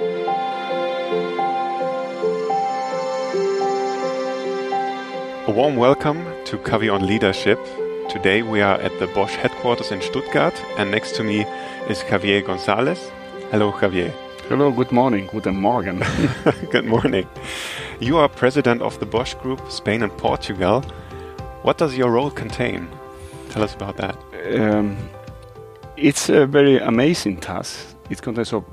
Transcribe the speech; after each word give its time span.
A 0.00 0.02
warm 5.54 5.76
welcome 5.76 6.24
to 6.46 6.56
Kavi 6.56 6.90
on 6.90 7.06
Leadership. 7.06 7.58
Today 8.08 8.40
we 8.40 8.62
are 8.62 8.80
at 8.80 8.98
the 8.98 9.08
Bosch 9.08 9.34
headquarters 9.34 9.92
in 9.92 10.00
Stuttgart, 10.00 10.54
and 10.78 10.90
next 10.90 11.16
to 11.16 11.22
me 11.22 11.42
is 11.90 11.98
Javier 11.98 12.42
Gonzalez. 12.42 13.10
Hello, 13.50 13.72
Javier. 13.72 14.10
Hello, 14.48 14.72
good 14.72 14.90
morning, 14.90 15.28
guten 15.30 15.56
Morgen. 15.56 16.02
good 16.70 16.86
morning. 16.86 17.28
You 18.00 18.16
are 18.16 18.28
president 18.30 18.80
of 18.80 18.98
the 19.00 19.06
Bosch 19.06 19.34
Group, 19.34 19.70
Spain 19.70 20.02
and 20.02 20.16
Portugal. 20.16 20.80
What 21.60 21.76
does 21.76 21.94
your 21.94 22.10
role 22.10 22.30
contain? 22.30 22.88
Tell 23.50 23.62
us 23.62 23.74
about 23.74 23.98
that. 23.98 24.16
Um, 24.58 24.96
it's 25.98 26.30
a 26.30 26.46
very 26.46 26.78
amazing 26.78 27.36
task. 27.36 27.94
It 28.08 28.22
contains 28.22 28.54
of 28.54 28.64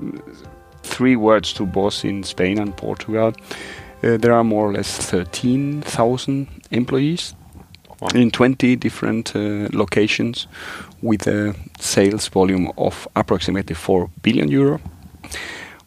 three 0.82 1.16
words 1.16 1.52
to 1.54 1.66
boss 1.66 2.04
in 2.04 2.22
Spain 2.22 2.58
and 2.58 2.76
Portugal. 2.76 3.32
Uh, 4.02 4.16
there 4.16 4.32
are 4.32 4.44
more 4.44 4.68
or 4.68 4.72
less 4.72 4.96
13,000 4.96 6.48
employees 6.70 7.34
wow. 8.00 8.08
in 8.14 8.30
20 8.30 8.76
different 8.76 9.34
uh, 9.34 9.68
locations 9.72 10.46
with 11.02 11.26
a 11.26 11.54
sales 11.80 12.28
volume 12.28 12.70
of 12.76 13.08
approximately 13.16 13.74
4 13.74 14.08
billion 14.22 14.48
euro. 14.48 14.80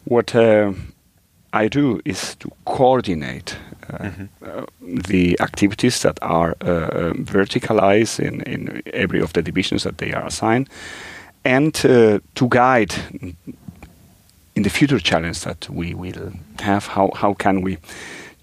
What 0.04 0.34
uh, 0.34 0.72
I 1.52 1.68
do 1.68 2.00
is 2.04 2.34
to 2.36 2.50
coordinate 2.64 3.56
uh, 3.90 3.98
mm-hmm. 3.98 4.24
Uh, 4.42 4.64
the 5.08 5.36
activities 5.40 6.02
that 6.02 6.18
are 6.22 6.56
uh, 6.60 7.12
verticalized 7.14 8.20
in, 8.20 8.40
in 8.42 8.82
every 8.92 9.20
of 9.20 9.32
the 9.32 9.42
divisions 9.42 9.82
that 9.82 9.98
they 9.98 10.12
are 10.12 10.26
assigned 10.26 10.68
and 11.44 11.74
to 11.74 12.48
guide 12.48 12.94
in 14.54 14.62
the 14.62 14.70
future 14.70 14.98
challenge 14.98 15.40
that 15.40 15.68
we 15.70 15.94
will 15.94 16.32
have. 16.60 16.86
How 16.86 17.10
how 17.14 17.34
can 17.34 17.62
we 17.62 17.78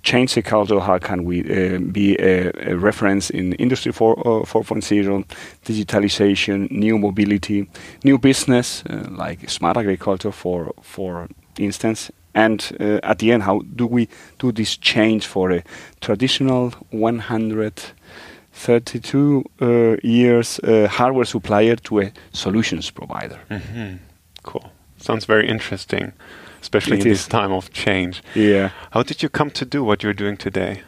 change 0.03 0.33
the 0.33 0.41
culture? 0.41 0.79
How 0.79 0.97
can 0.97 1.25
we 1.25 1.41
uh, 1.41 1.77
be 1.79 2.15
a, 2.19 2.51
a, 2.71 2.77
reference 2.77 3.29
in 3.29 3.53
Industry 3.53 3.91
4, 3.91 4.19
uh, 4.19 4.23
4.0, 4.45 5.25
digitalization, 5.65 6.71
new 6.71 6.97
mobility, 6.97 7.69
new 8.03 8.17
business 8.17 8.83
uh, 8.89 9.07
like 9.11 9.47
smart 9.49 9.77
agriculture, 9.77 10.31
for 10.31 10.73
for 10.81 11.27
instance. 11.57 12.11
And 12.33 12.77
uh, 12.79 12.99
at 13.03 13.19
the 13.19 13.31
end, 13.31 13.43
how 13.43 13.61
do 13.75 13.85
we 13.87 14.07
do 14.37 14.51
this 14.51 14.77
change 14.77 15.27
for 15.27 15.51
a 15.51 15.63
traditional 15.99 16.71
132 16.91 19.43
uh, 19.61 19.95
years 20.03 20.59
uh, 20.59 20.87
hardware 20.87 21.25
supplier 21.25 21.75
to 21.75 22.01
a 22.01 22.11
solutions 22.31 22.91
provider? 22.91 23.39
Mm-hmm. 23.49 23.95
Cool. 24.43 24.71
Sounds 24.99 25.25
very 25.25 25.47
interesting, 25.47 26.13
especially 26.61 26.97
it 26.97 27.05
in 27.05 27.11
is. 27.11 27.19
this 27.19 27.27
time 27.27 27.51
of 27.51 27.71
change. 27.71 28.21
Yeah. 28.35 28.71
How 28.91 29.03
did 29.03 29.23
you 29.23 29.29
come 29.29 29.51
to 29.51 29.65
do 29.65 29.83
what 29.83 30.03
you're 30.03 30.13
doing 30.13 30.37
today? 30.37 30.81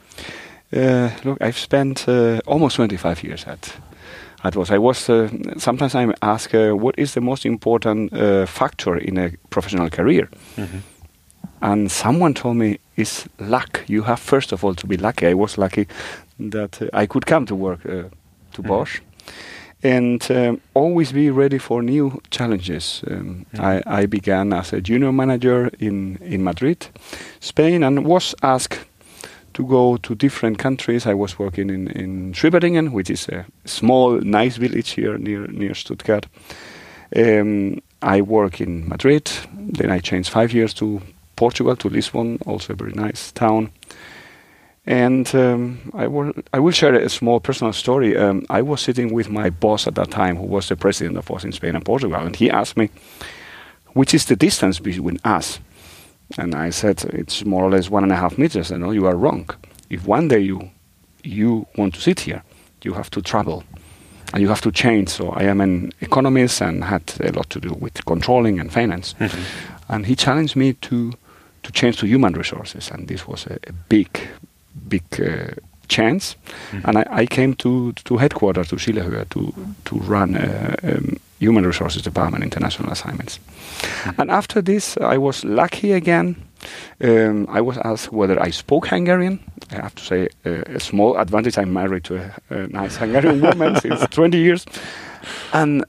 Uh, 0.73 1.09
look, 1.23 1.41
I've 1.41 1.57
spent 1.57 2.07
uh, 2.07 2.39
almost 2.45 2.75
25 2.75 3.23
years 3.23 3.45
at 3.45 3.73
at 4.43 4.55
was. 4.55 4.71
I 4.71 4.77
was 4.77 5.09
uh, 5.09 5.29
sometimes 5.57 5.95
I'm 5.95 6.13
asked 6.21 6.55
uh, 6.55 6.71
what 6.71 6.95
is 6.97 7.13
the 7.13 7.21
most 7.21 7.45
important 7.45 8.13
uh, 8.13 8.45
factor 8.45 8.97
in 8.97 9.17
a 9.17 9.31
professional 9.49 9.89
career, 9.89 10.29
mm-hmm. 10.55 10.79
and 11.61 11.91
someone 11.91 12.33
told 12.33 12.57
me 12.57 12.79
it's 12.95 13.27
luck. 13.39 13.83
You 13.87 14.03
have 14.03 14.19
first 14.19 14.51
of 14.51 14.63
all 14.63 14.75
to 14.75 14.87
be 14.87 14.97
lucky. 14.97 15.27
I 15.27 15.33
was 15.33 15.57
lucky 15.57 15.87
that 16.39 16.81
uh, 16.81 16.87
I 16.93 17.05
could 17.05 17.25
come 17.25 17.45
to 17.45 17.55
work 17.55 17.83
to 17.83 17.89
mm-hmm. 17.89 18.67
Bosch 18.67 19.01
and 19.83 20.29
um, 20.31 20.61
always 20.73 21.11
be 21.11 21.29
ready 21.29 21.57
for 21.57 21.81
new 21.81 22.21
challenges. 22.29 23.03
Um, 23.07 23.45
mm. 23.53 23.59
I, 23.59 24.01
I, 24.01 24.05
began 24.05 24.53
as 24.53 24.73
a 24.73 24.81
junior 24.81 25.11
manager 25.11 25.71
in, 25.79 26.17
in 26.17 26.43
Madrid, 26.43 26.87
Spain, 27.39 27.83
and 27.83 28.05
was 28.05 28.35
asked 28.43 28.79
to 29.53 29.65
go 29.65 29.97
to 29.97 30.15
different 30.15 30.59
countries. 30.59 31.05
I 31.05 31.13
was 31.13 31.39
working 31.39 31.69
in, 31.69 31.87
in 31.87 32.33
Schwieberdingen, 32.33 32.91
which 32.91 33.09
is 33.09 33.27
a 33.29 33.45
small, 33.65 34.19
nice 34.21 34.57
village 34.57 34.91
here 34.91 35.17
near, 35.17 35.47
near 35.47 35.73
Stuttgart. 35.73 36.27
Um, 37.15 37.81
I 38.01 38.21
work 38.21 38.61
in 38.61 38.87
Madrid, 38.87 39.29
then 39.53 39.91
I 39.91 39.99
changed 39.99 40.29
five 40.29 40.53
years 40.53 40.73
to 40.75 41.01
Portugal, 41.35 41.75
to 41.75 41.89
Lisbon, 41.89 42.39
also 42.45 42.73
a 42.73 42.75
very 42.75 42.93
nice 42.93 43.31
town. 43.31 43.71
And 44.85 45.33
um, 45.35 45.91
I 45.93 46.07
will 46.07 46.33
I 46.53 46.59
will 46.59 46.71
share 46.71 46.95
a 46.95 47.09
small 47.09 47.39
personal 47.39 47.73
story. 47.73 48.17
Um, 48.17 48.45
I 48.49 48.61
was 48.63 48.81
sitting 48.81 49.13
with 49.13 49.29
my 49.29 49.51
boss 49.51 49.87
at 49.87 49.95
that 49.95 50.09
time, 50.09 50.37
who 50.37 50.47
was 50.47 50.67
the 50.67 50.75
president 50.75 51.17
of 51.17 51.29
us 51.29 51.43
in 51.43 51.51
Spain 51.51 51.75
and 51.75 51.85
Portugal, 51.85 52.19
and 52.19 52.35
he 52.35 52.49
asked 52.49 52.77
me, 52.77 52.89
"Which 53.93 54.13
is 54.13 54.25
the 54.25 54.35
distance 54.35 54.79
between 54.79 55.19
us?" 55.23 55.59
And 56.37 56.55
I 56.55 56.71
said, 56.71 57.03
"It's 57.13 57.45
more 57.45 57.63
or 57.63 57.69
less 57.69 57.91
one 57.91 58.03
and 58.03 58.11
a 58.11 58.15
half 58.15 58.37
meters." 58.37 58.71
And 58.71 58.81
no, 58.81 58.91
you 58.91 59.05
are 59.05 59.15
wrong. 59.15 59.49
If 59.89 60.07
one 60.07 60.27
day 60.27 60.39
you 60.39 60.71
you 61.23 61.67
want 61.77 61.93
to 61.93 62.01
sit 62.01 62.21
here, 62.21 62.41
you 62.83 62.93
have 62.93 63.09
to 63.11 63.21
travel, 63.21 63.63
and 64.33 64.41
you 64.41 64.47
have 64.47 64.61
to 64.61 64.71
change. 64.71 65.09
So 65.09 65.29
I 65.29 65.43
am 65.43 65.61
an 65.61 65.91
economist 66.01 66.61
and 66.61 66.83
had 66.83 67.03
a 67.19 67.31
lot 67.31 67.49
to 67.51 67.59
do 67.59 67.77
with 67.79 68.03
controlling 68.05 68.59
and 68.59 68.71
finance. 68.73 69.15
Mm-hmm. 69.19 69.43
And 69.89 70.05
he 70.05 70.15
challenged 70.15 70.55
me 70.55 70.73
to 70.73 71.11
to 71.63 71.71
change 71.71 71.97
to 71.97 72.07
human 72.07 72.33
resources, 72.33 72.91
and 72.91 73.07
this 73.07 73.27
was 73.27 73.45
a, 73.45 73.59
a 73.67 73.73
big 73.89 74.09
big 74.87 75.03
uh, 75.19 75.53
chance. 75.91 76.35
Mm-hmm. 76.71 76.87
And 76.87 76.97
I, 76.97 77.05
I, 77.21 77.25
came 77.25 77.53
to 77.55 77.93
to 77.93 78.17
headquarters 78.17 78.67
to 78.69 78.75
Schillerhöhe 78.75 79.25
to 79.29 79.53
to 79.85 79.95
run 80.11 80.35
uh, 80.35 80.75
um, 80.83 81.17
human 81.39 81.65
resources 81.65 82.01
department 82.01 82.43
international 82.43 82.91
assignments. 82.91 83.39
Mm-hmm. 83.39 84.21
And 84.21 84.31
after 84.31 84.61
this, 84.63 84.97
I 84.97 85.17
was 85.17 85.43
lucky 85.43 85.93
again. 85.93 86.35
Um, 87.03 87.47
I 87.57 87.61
was 87.61 87.77
asked 87.77 88.11
whether 88.13 88.47
I 88.47 88.51
spoke 88.51 88.87
Hungarian. 88.87 89.39
I 89.71 89.75
have 89.75 89.95
to 89.95 90.03
say 90.03 90.27
uh, 90.45 90.75
a 90.75 90.79
small 90.79 91.17
advantage. 91.17 91.57
I'm 91.57 91.73
married 91.73 92.03
to 92.03 92.15
a, 92.15 92.31
a 92.49 92.67
nice 92.67 92.99
Hungarian 92.99 93.41
woman 93.47 93.79
since 93.81 94.07
20 94.09 94.37
years, 94.37 94.65
and. 95.53 95.83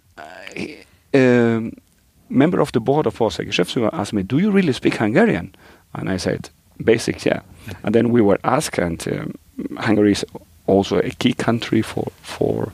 Um, 1.14 1.72
member 2.28 2.60
of 2.60 2.72
the 2.72 2.80
board 2.80 3.06
of 3.06 3.18
Geschäftsführer 3.18 3.90
asked 3.92 4.14
me, 4.14 4.22
"Do 4.22 4.38
you 4.38 4.50
really 4.50 4.72
speak 4.72 4.96
Hungarian?" 4.96 5.54
And 5.92 6.08
I 6.08 6.18
said, 6.18 6.48
"Basics, 6.82 7.26
yeah." 7.26 7.40
And 7.82 7.94
then 7.94 8.10
we 8.10 8.20
were 8.20 8.38
asked, 8.44 8.78
and 8.78 9.06
um, 9.08 9.34
Hungary 9.78 10.12
is 10.12 10.24
also 10.66 10.98
a 10.98 11.10
key 11.18 11.34
country 11.34 11.82
for 11.82 12.12
for 12.22 12.72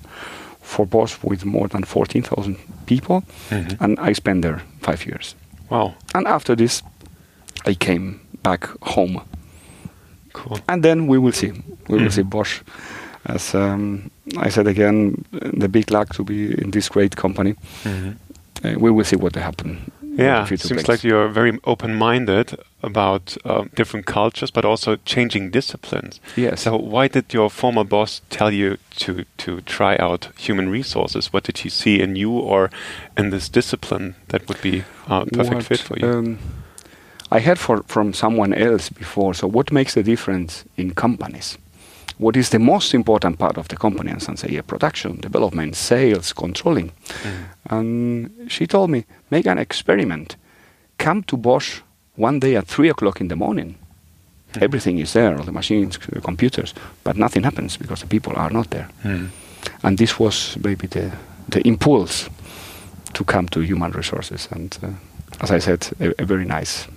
for 0.62 0.86
Bosch 0.86 1.16
with 1.22 1.46
more 1.46 1.66
than 1.69 1.82
14,000 1.82 2.56
people, 2.86 3.22
mm-hmm. 3.48 3.82
and 3.82 3.98
I 3.98 4.12
spent 4.12 4.42
there 4.42 4.60
five 4.80 5.06
years. 5.06 5.34
Wow! 5.70 5.94
And 6.14 6.26
after 6.26 6.56
this, 6.56 6.82
I 7.66 7.74
came 7.74 8.20
back 8.42 8.69
home. 8.82 9.20
Cool. 10.32 10.58
And 10.69 10.82
then 10.82 11.06
we 11.06 11.19
will 11.19 11.32
see. 11.32 11.50
We 11.50 11.54
mm-hmm. 11.54 12.04
will 12.04 12.10
see 12.10 12.22
Bosch. 12.22 12.60
As 13.25 13.54
um, 13.54 14.10
I 14.36 14.50
said 14.50 14.66
again, 14.66 15.25
the 15.32 15.69
big 15.69 15.90
luck 15.90 16.14
to 16.14 16.25
be 16.25 16.52
in 16.62 16.70
this 16.70 16.88
great 16.88 17.16
company. 17.16 17.54
Mm-hmm. 17.84 18.10
Uh, 18.64 18.78
we 18.78 18.90
will 18.90 19.04
see 19.04 19.16
what 19.16 19.34
will 19.34 19.42
happen 19.42 19.90
yeah, 20.18 20.46
it 20.50 20.60
seems 20.60 20.88
like 20.88 21.04
you're 21.04 21.28
very 21.28 21.58
open-minded 21.64 22.58
about 22.82 23.36
uh, 23.44 23.64
different 23.74 24.06
cultures, 24.06 24.50
but 24.50 24.64
also 24.64 24.96
changing 25.04 25.50
disciplines. 25.50 26.20
Yes. 26.36 26.62
So 26.62 26.76
why 26.76 27.08
did 27.08 27.32
your 27.32 27.50
former 27.50 27.84
boss 27.84 28.20
tell 28.30 28.52
you 28.52 28.78
to 28.96 29.24
to 29.38 29.60
try 29.62 29.96
out 29.96 30.28
human 30.36 30.68
resources? 30.68 31.32
What 31.32 31.44
did 31.44 31.58
he 31.58 31.68
see 31.68 32.00
in 32.00 32.16
you 32.16 32.32
or 32.32 32.70
in 33.16 33.30
this 33.30 33.48
discipline 33.48 34.14
that 34.28 34.48
would 34.48 34.60
be 34.60 34.84
a 35.06 35.26
perfect 35.26 35.54
what, 35.54 35.64
fit 35.64 35.80
for 35.80 35.98
you? 35.98 36.06
Um, 36.06 36.38
I 37.30 37.40
heard 37.40 37.58
for, 37.58 37.82
from 37.86 38.14
someone 38.14 38.54
else 38.54 38.88
before. 38.88 39.34
So 39.34 39.46
what 39.46 39.70
makes 39.70 39.94
the 39.94 40.02
difference 40.02 40.64
in 40.76 40.94
companies? 40.94 41.58
What 42.18 42.36
is 42.36 42.48
the 42.50 42.58
most 42.58 42.94
important 42.94 43.38
part 43.38 43.56
of 43.58 43.68
the 43.68 43.76
company, 43.76 44.10
and 44.10 44.38
say, 44.38 44.48
yeah, 44.50 44.62
production, 44.62 45.20
development, 45.20 45.76
sales, 45.76 46.32
controlling. 46.32 46.90
Mm. 47.22 47.32
And 47.70 48.30
she 48.50 48.66
told 48.66 48.90
me, 48.90 49.04
make 49.30 49.46
an 49.46 49.58
experiment. 49.58 50.36
Come 50.98 51.22
to 51.22 51.36
Bosch 51.36 51.80
one 52.16 52.40
day 52.40 52.56
at 52.56 52.66
three 52.66 52.90
o'clock 52.90 53.20
in 53.20 53.28
the 53.28 53.37
morning. 53.37 53.76
Mm. 54.52 54.62
Everything 54.62 54.98
is 54.98 55.12
there, 55.12 55.37
all 55.37 55.44
the 55.44 55.52
machines, 55.52 55.98
the 55.98 56.20
computers, 56.20 56.75
but 57.04 57.16
nothing 57.16 57.44
happens 57.44 57.76
because 57.76 58.00
the 58.00 58.08
people 58.08 58.32
are 58.37 58.50
not 58.50 58.70
there. 58.70 58.88
Mm. 59.04 59.28
And 59.82 59.98
this 59.98 60.19
was 60.19 60.56
maybe 60.64 60.88
the, 60.88 61.12
the 61.48 61.60
impulse 61.66 62.28
to 63.12 63.25
come 63.25 63.48
to 63.48 63.60
human 63.60 63.93
resources. 63.93 64.48
And 64.50 64.78
uh, 64.82 64.88
as 65.40 65.50
I 65.50 65.60
said, 65.60 65.88
a, 66.00 66.22
a 66.22 66.25
very 66.25 66.44
nice. 66.44 66.88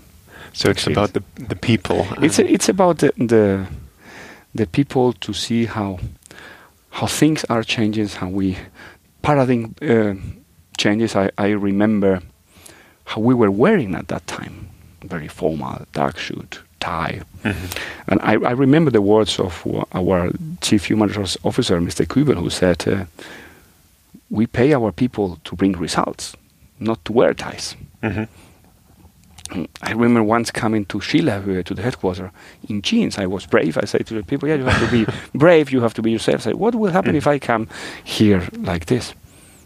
So 0.54 0.70
it's 0.70 0.88
about 0.88 1.14
the 1.14 1.22
the 1.48 1.56
people. 1.56 2.06
It's 2.22 2.40
a, 2.40 2.46
it's 2.46 2.70
about 2.70 2.98
the, 2.98 3.14
the 3.18 3.66
the 4.54 4.68
people 4.68 5.14
to 5.14 5.34
see 5.34 5.66
how 5.66 6.00
how 6.92 7.08
things 7.08 7.46
are 7.46 7.64
changing, 7.64 8.08
how 8.10 8.28
we 8.28 8.58
paradigm 9.22 9.76
uh, 9.82 10.14
changes. 10.78 11.16
I, 11.16 11.32
I 11.38 11.50
remember 11.50 12.22
how 13.06 13.22
we 13.22 13.34
were 13.34 13.52
wearing 13.52 13.96
at 13.96 14.08
that 14.10 14.28
time, 14.28 14.70
very 15.04 15.28
formal, 15.28 15.86
dark 15.94 16.20
suit, 16.20 16.60
tie. 16.80 17.22
Mm-hmm. 17.44 18.12
And 18.12 18.22
I, 18.22 18.34
I, 18.34 18.52
remember 18.52 18.92
the 18.92 19.02
words 19.02 19.40
of 19.40 19.66
our 19.94 20.32
chief 20.62 20.86
human 20.86 21.08
resource 21.08 21.38
officer, 21.44 21.80
Mr. 21.80 22.06
Kübel, 22.06 22.36
who 22.36 22.50
said, 22.50 22.88
uh, 22.88 23.06
"We 24.30 24.48
pay 24.48 24.74
our 24.74 24.92
people 24.92 25.40
to 25.46 25.56
bring 25.56 25.74
results, 25.74 26.36
not 26.80 27.04
to 27.06 27.14
wear 27.14 27.34
ties." 27.34 27.76
Mm-hmm. 28.04 28.26
I 29.82 29.92
remember 29.92 30.24
once 30.24 30.52
coming 30.52 30.86
to 30.86 31.02
Sheila 31.02 31.40
uh, 31.40 31.64
to 31.64 31.74
the 31.74 31.82
headquarters 31.82 32.32
in 32.70 32.82
jeans. 32.82 33.18
I 33.18 33.26
was 33.26 33.46
brave. 33.46 33.78
I 33.78 33.86
said 33.86 34.06
to 34.08 34.14
the 34.14 34.24
people, 34.24 34.48
"Yeah, 34.48 34.56
you 34.56 34.66
have 34.66 34.90
to 34.90 34.92
be 34.92 35.12
brave. 35.38 35.72
You 35.72 35.82
have 35.82 35.94
to 35.96 36.02
be 36.02 36.12
yourself." 36.12 36.42
I 36.42 36.44
said, 36.44 36.56
"What 36.56 36.76
will 36.76 36.92
happen 36.92 37.16
if 37.16 37.28
I 37.28 37.40
come 37.40 37.68
here 38.04 38.48
like 38.58 38.86
this?" 38.86 39.14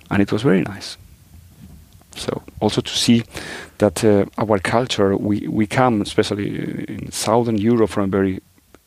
And 0.10 0.22
it 0.22 0.32
was 0.32 0.42
very 0.44 0.62
nice. 0.62 0.98
So 2.16 2.42
also 2.60 2.82
to 2.82 2.90
see 2.90 3.24
that 3.78 4.04
uh, 4.04 4.26
our 4.38 4.60
culture, 4.60 5.18
we, 5.18 5.48
we 5.48 5.68
come, 5.68 6.02
especially 6.02 6.86
in 6.88 7.12
Southern 7.12 7.58
Europe, 7.58 7.90
from 7.90 8.06
a 8.06 8.08
very 8.08 8.42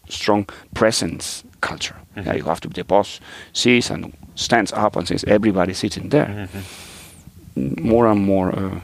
strong 0.09 0.47
presence 0.75 1.45
culture. 1.61 1.97
Mm-hmm. 2.17 2.29
Yeah, 2.29 2.35
you 2.37 2.45
have 2.45 2.61
to 2.61 2.69
be 2.69 2.75
the 2.75 2.85
boss, 2.85 3.21
sees 3.53 3.91
and 3.91 4.13
stands 4.35 4.73
up 4.73 4.97
and 4.97 5.07
says 5.07 5.25
everybody 5.25 5.75
sitting 5.75 6.09
there. 6.09 6.49
Mm-hmm. 6.55 7.89
More 7.89 8.07
and 8.07 8.21
more 8.21 8.57
uh, 8.57 8.81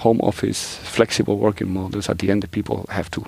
home 0.00 0.20
office, 0.22 0.76
flexible 0.82 1.36
working 1.36 1.72
models. 1.72 2.08
At 2.08 2.18
the 2.18 2.30
end, 2.30 2.42
the 2.42 2.48
people 2.48 2.86
have 2.88 3.10
to 3.10 3.24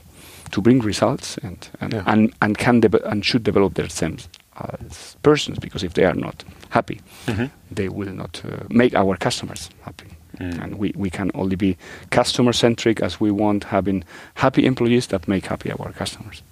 to 0.50 0.60
bring 0.60 0.80
results 0.80 1.38
and 1.38 1.68
and 1.80 1.92
yeah. 1.92 2.04
and, 2.06 2.32
and 2.40 2.58
can 2.58 2.80
de- 2.80 3.08
and 3.10 3.24
should 3.24 3.44
develop 3.44 3.74
themselves 3.74 4.28
as 4.56 5.16
persons 5.22 5.58
because 5.58 5.86
if 5.86 5.92
they 5.94 6.04
are 6.04 6.14
not 6.14 6.44
happy, 6.70 7.00
mm-hmm. 7.26 7.46
they 7.74 7.88
will 7.88 8.12
not 8.12 8.42
uh, 8.44 8.64
make 8.68 8.94
our 8.94 9.16
customers 9.16 9.70
happy. 9.82 10.08
Mm. 10.38 10.62
And 10.62 10.78
we, 10.78 10.92
we 10.96 11.10
can 11.10 11.30
only 11.34 11.56
be 11.56 11.76
customer 12.10 12.52
centric 12.52 13.02
as 13.02 13.20
we 13.20 13.30
want 13.30 13.64
having 13.64 14.04
happy 14.34 14.64
employees 14.64 15.06
that 15.08 15.28
make 15.28 15.46
happy 15.46 15.70
our 15.70 15.92
customers. 15.92 16.42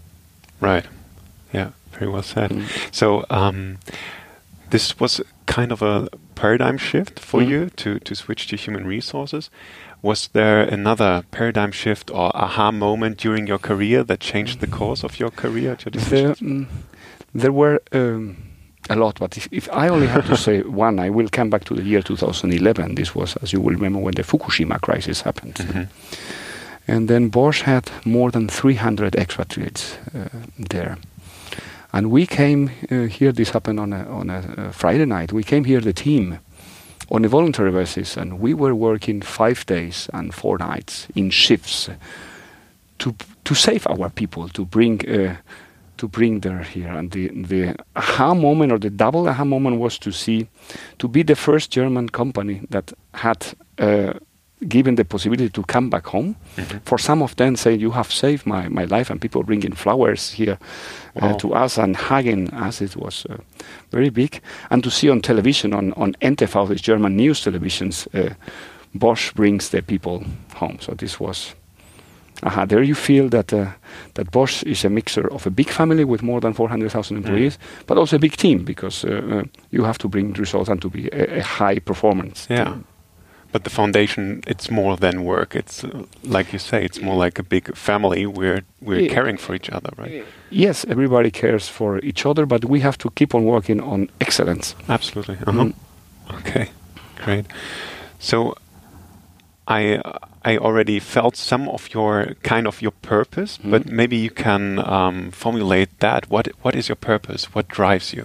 Right. 0.61 0.85
Yeah. 1.53 1.71
Very 1.93 2.11
well 2.11 2.23
said. 2.23 2.51
Mm. 2.51 2.95
So 2.95 3.25
um, 3.31 3.79
this 4.71 4.99
was 5.01 5.21
kind 5.47 5.73
of 5.73 5.83
a 5.83 6.09
paradigm 6.35 6.79
shift 6.79 7.19
for 7.19 7.41
mm. 7.41 7.49
you 7.49 7.71
to 7.71 7.99
to 7.99 8.15
switch 8.15 8.47
to 8.49 8.57
human 8.57 8.87
resources. 8.87 9.51
Was 10.03 10.29
there 10.29 10.63
another 10.63 11.25
paradigm 11.31 11.73
shift 11.73 12.11
or 12.11 12.35
aha 12.35 12.73
moment 12.73 13.19
during 13.19 13.47
your 13.47 13.59
career 13.59 14.03
that 14.05 14.21
changed 14.21 14.61
the 14.61 14.67
course 14.67 15.05
of 15.05 15.21
your 15.21 15.31
career? 15.31 15.77
There, 15.85 16.35
mm, 16.35 16.67
there 17.35 17.53
were. 17.53 17.81
Um, 17.93 18.37
a 18.89 18.97
lot, 18.97 19.19
but 19.21 19.37
if, 19.37 19.47
if 19.53 19.69
I 19.73 19.89
only 19.89 20.09
have 20.09 20.27
to 20.27 20.37
say 20.37 20.63
one, 20.63 20.99
I 20.99 21.11
will 21.11 21.29
come 21.29 21.49
back 21.49 21.65
to 21.65 21.75
the 21.75 21.83
year 21.83 22.03
2011. 22.03 22.97
This 22.97 23.15
was, 23.15 23.37
as 23.37 23.53
you 23.53 23.61
will 23.61 23.75
remember, 23.75 24.01
when 24.01 24.15
the 24.15 24.23
Fukushima 24.23 24.81
crisis 24.81 25.21
happened. 25.21 25.55
Mm-hmm. 25.55 25.83
And 26.89 27.09
then 27.09 27.29
Bosch 27.29 27.63
had 27.63 27.89
more 28.05 28.33
than 28.33 28.49
300 28.49 29.15
expatriates 29.15 29.97
uh, 30.13 30.29
there. 30.59 30.99
And 31.93 32.11
we 32.11 32.27
came 32.27 32.71
uh, 32.91 33.03
here, 33.03 33.33
this 33.33 33.51
happened 33.51 33.79
on 33.79 33.93
a, 33.93 34.05
on 34.09 34.31
a 34.31 34.39
uh, 34.57 34.73
Friday 34.73 35.05
night. 35.05 35.33
We 35.33 35.45
came 35.45 35.65
here, 35.65 35.81
the 35.81 35.93
team, 35.93 36.39
on 37.11 37.25
a 37.25 37.29
voluntary 37.29 37.73
basis, 37.73 38.17
and 38.17 38.41
we 38.41 38.55
were 38.55 38.75
working 38.75 39.21
five 39.21 39.67
days 39.67 40.09
and 40.13 40.33
four 40.35 40.59
nights 40.59 41.09
in 41.15 41.31
shifts 41.31 41.91
to, 42.99 43.15
to 43.45 43.55
save 43.55 43.87
our 43.87 44.11
people, 44.11 44.49
to 44.49 44.65
bring 44.65 45.09
uh, 45.09 45.37
to 46.01 46.09
bring 46.09 46.41
there 46.41 46.63
here. 46.63 46.89
And 46.89 47.11
the, 47.11 47.29
the 47.29 47.77
aha 47.95 48.33
moment 48.33 48.73
or 48.73 48.79
the 48.79 48.89
double 48.89 49.29
aha 49.29 49.45
moment 49.45 49.79
was 49.79 49.99
to 49.99 50.11
see, 50.11 50.47
to 50.99 51.09
be 51.09 51.23
the 51.23 51.37
first 51.37 51.71
German 51.71 52.09
company 52.09 52.63
that 52.71 52.93
had 53.13 53.47
uh, 53.79 54.15
given 54.69 54.97
the 54.97 55.05
possibility 55.05 55.49
to 55.49 55.63
come 55.63 55.91
back 55.91 56.07
home. 56.07 56.37
Mm-hmm. 56.57 56.79
For 56.85 56.99
some 56.99 57.23
of 57.23 57.37
them, 57.37 57.57
say, 57.57 57.75
you 57.75 57.91
have 57.93 58.13
saved 58.13 58.47
my, 58.47 58.69
my 58.69 58.85
life, 58.85 59.11
and 59.11 59.21
people 59.21 59.43
bringing 59.43 59.73
flowers 59.73 60.33
here 60.33 60.59
uh, 61.17 61.35
to 61.35 61.55
us 61.55 61.79
and 61.79 61.97
hugging 61.97 62.53
us. 62.55 62.81
It 62.81 62.97
was 62.97 63.27
uh, 63.27 63.37
very 63.91 64.11
big. 64.11 64.41
And 64.71 64.83
to 64.85 64.91
see 64.91 65.09
on 65.11 65.21
television, 65.23 65.73
on, 65.73 65.93
on 65.95 66.15
NTV, 66.21 66.69
the 66.69 66.75
German 66.75 67.17
news 67.17 67.45
televisions, 67.45 68.07
uh, 68.15 68.35
Bosch 68.95 69.33
brings 69.33 69.71
the 69.71 69.83
people 69.83 70.25
home. 70.55 70.79
So 70.81 70.95
this 70.95 71.21
was 71.21 71.55
Aha, 72.43 72.65
there 72.65 72.83
you 72.83 72.95
feel 72.95 73.29
that 73.29 73.53
uh, 73.53 73.67
that 74.15 74.31
Bosch 74.31 74.63
is 74.63 74.85
a 74.85 74.89
mixer 74.89 75.29
of 75.29 75.47
a 75.47 75.51
big 75.51 75.69
family 75.69 76.05
with 76.05 76.23
more 76.23 76.41
than 76.41 76.55
400,000 76.55 77.17
mm. 77.17 77.19
employees, 77.19 77.57
mm. 77.57 77.87
but 77.87 77.99
also 77.99 78.17
a 78.17 78.19
big 78.19 78.37
team 78.37 78.65
because 78.65 79.05
uh, 79.05 79.21
uh, 79.31 79.43
you 79.71 79.85
have 79.85 79.99
to 79.99 80.09
bring 80.09 80.33
results 80.33 80.71
and 80.71 80.81
to 80.81 80.89
be 80.89 81.09
a, 81.13 81.39
a 81.39 81.43
high 81.43 81.79
performance. 81.79 82.47
Yeah. 82.49 82.65
Team. 82.65 82.85
But 83.53 83.65
the 83.65 83.71
foundation, 83.71 84.43
it's 84.47 84.71
more 84.71 84.97
than 84.97 85.25
work. 85.25 85.57
It's 85.57 85.85
uh, 85.85 86.05
like 86.23 86.53
you 86.53 86.59
say, 86.59 86.85
it's 86.85 87.01
more 87.01 87.17
like 87.25 87.41
a 87.41 87.43
big 87.43 87.75
family. 87.77 88.27
We're 88.27 88.63
we're 88.81 89.01
yeah. 89.01 89.15
caring 89.15 89.39
for 89.39 89.55
each 89.55 89.71
other, 89.71 89.91
right? 89.97 90.25
Yes, 90.51 90.85
everybody 90.89 91.31
cares 91.31 91.69
for 91.69 91.99
each 91.99 92.27
other, 92.27 92.47
but 92.47 92.65
we 92.65 92.81
have 92.81 92.97
to 92.99 93.11
keep 93.11 93.35
on 93.35 93.45
working 93.45 93.81
on 93.81 94.09
excellence. 94.21 94.75
Absolutely. 94.89 95.37
-huh. 95.37 95.53
Mm. 95.55 95.75
Okay, 96.39 96.71
great. 97.25 97.47
So 98.19 98.55
I 99.71 100.01
I 100.45 100.57
already 100.59 101.01
felt 101.01 101.37
some 101.37 101.69
of 101.69 101.89
your 101.95 102.35
kind 102.43 102.67
of 102.67 102.83
your 102.83 102.93
purpose, 103.03 103.59
mm. 103.63 103.71
but 103.71 103.87
maybe 103.87 104.17
you 104.17 104.31
can 104.31 104.79
um, 104.79 105.31
formulate 105.31 105.89
that. 105.99 106.31
What 106.31 106.49
what 106.63 106.75
is 106.75 106.89
your 106.89 106.97
purpose? 106.97 107.55
What 107.55 107.69
drives 107.69 108.13
you? 108.13 108.25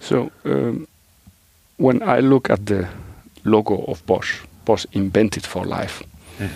So 0.00 0.30
um, 0.44 0.86
when 1.76 2.02
I 2.02 2.20
look 2.20 2.50
at 2.50 2.66
the 2.66 2.88
logo 3.44 3.84
of 3.86 4.04
Bosch, 4.06 4.40
Bosch 4.68 4.86
invented 4.92 5.46
for 5.46 5.64
life. 5.64 6.02
Mm. 6.38 6.48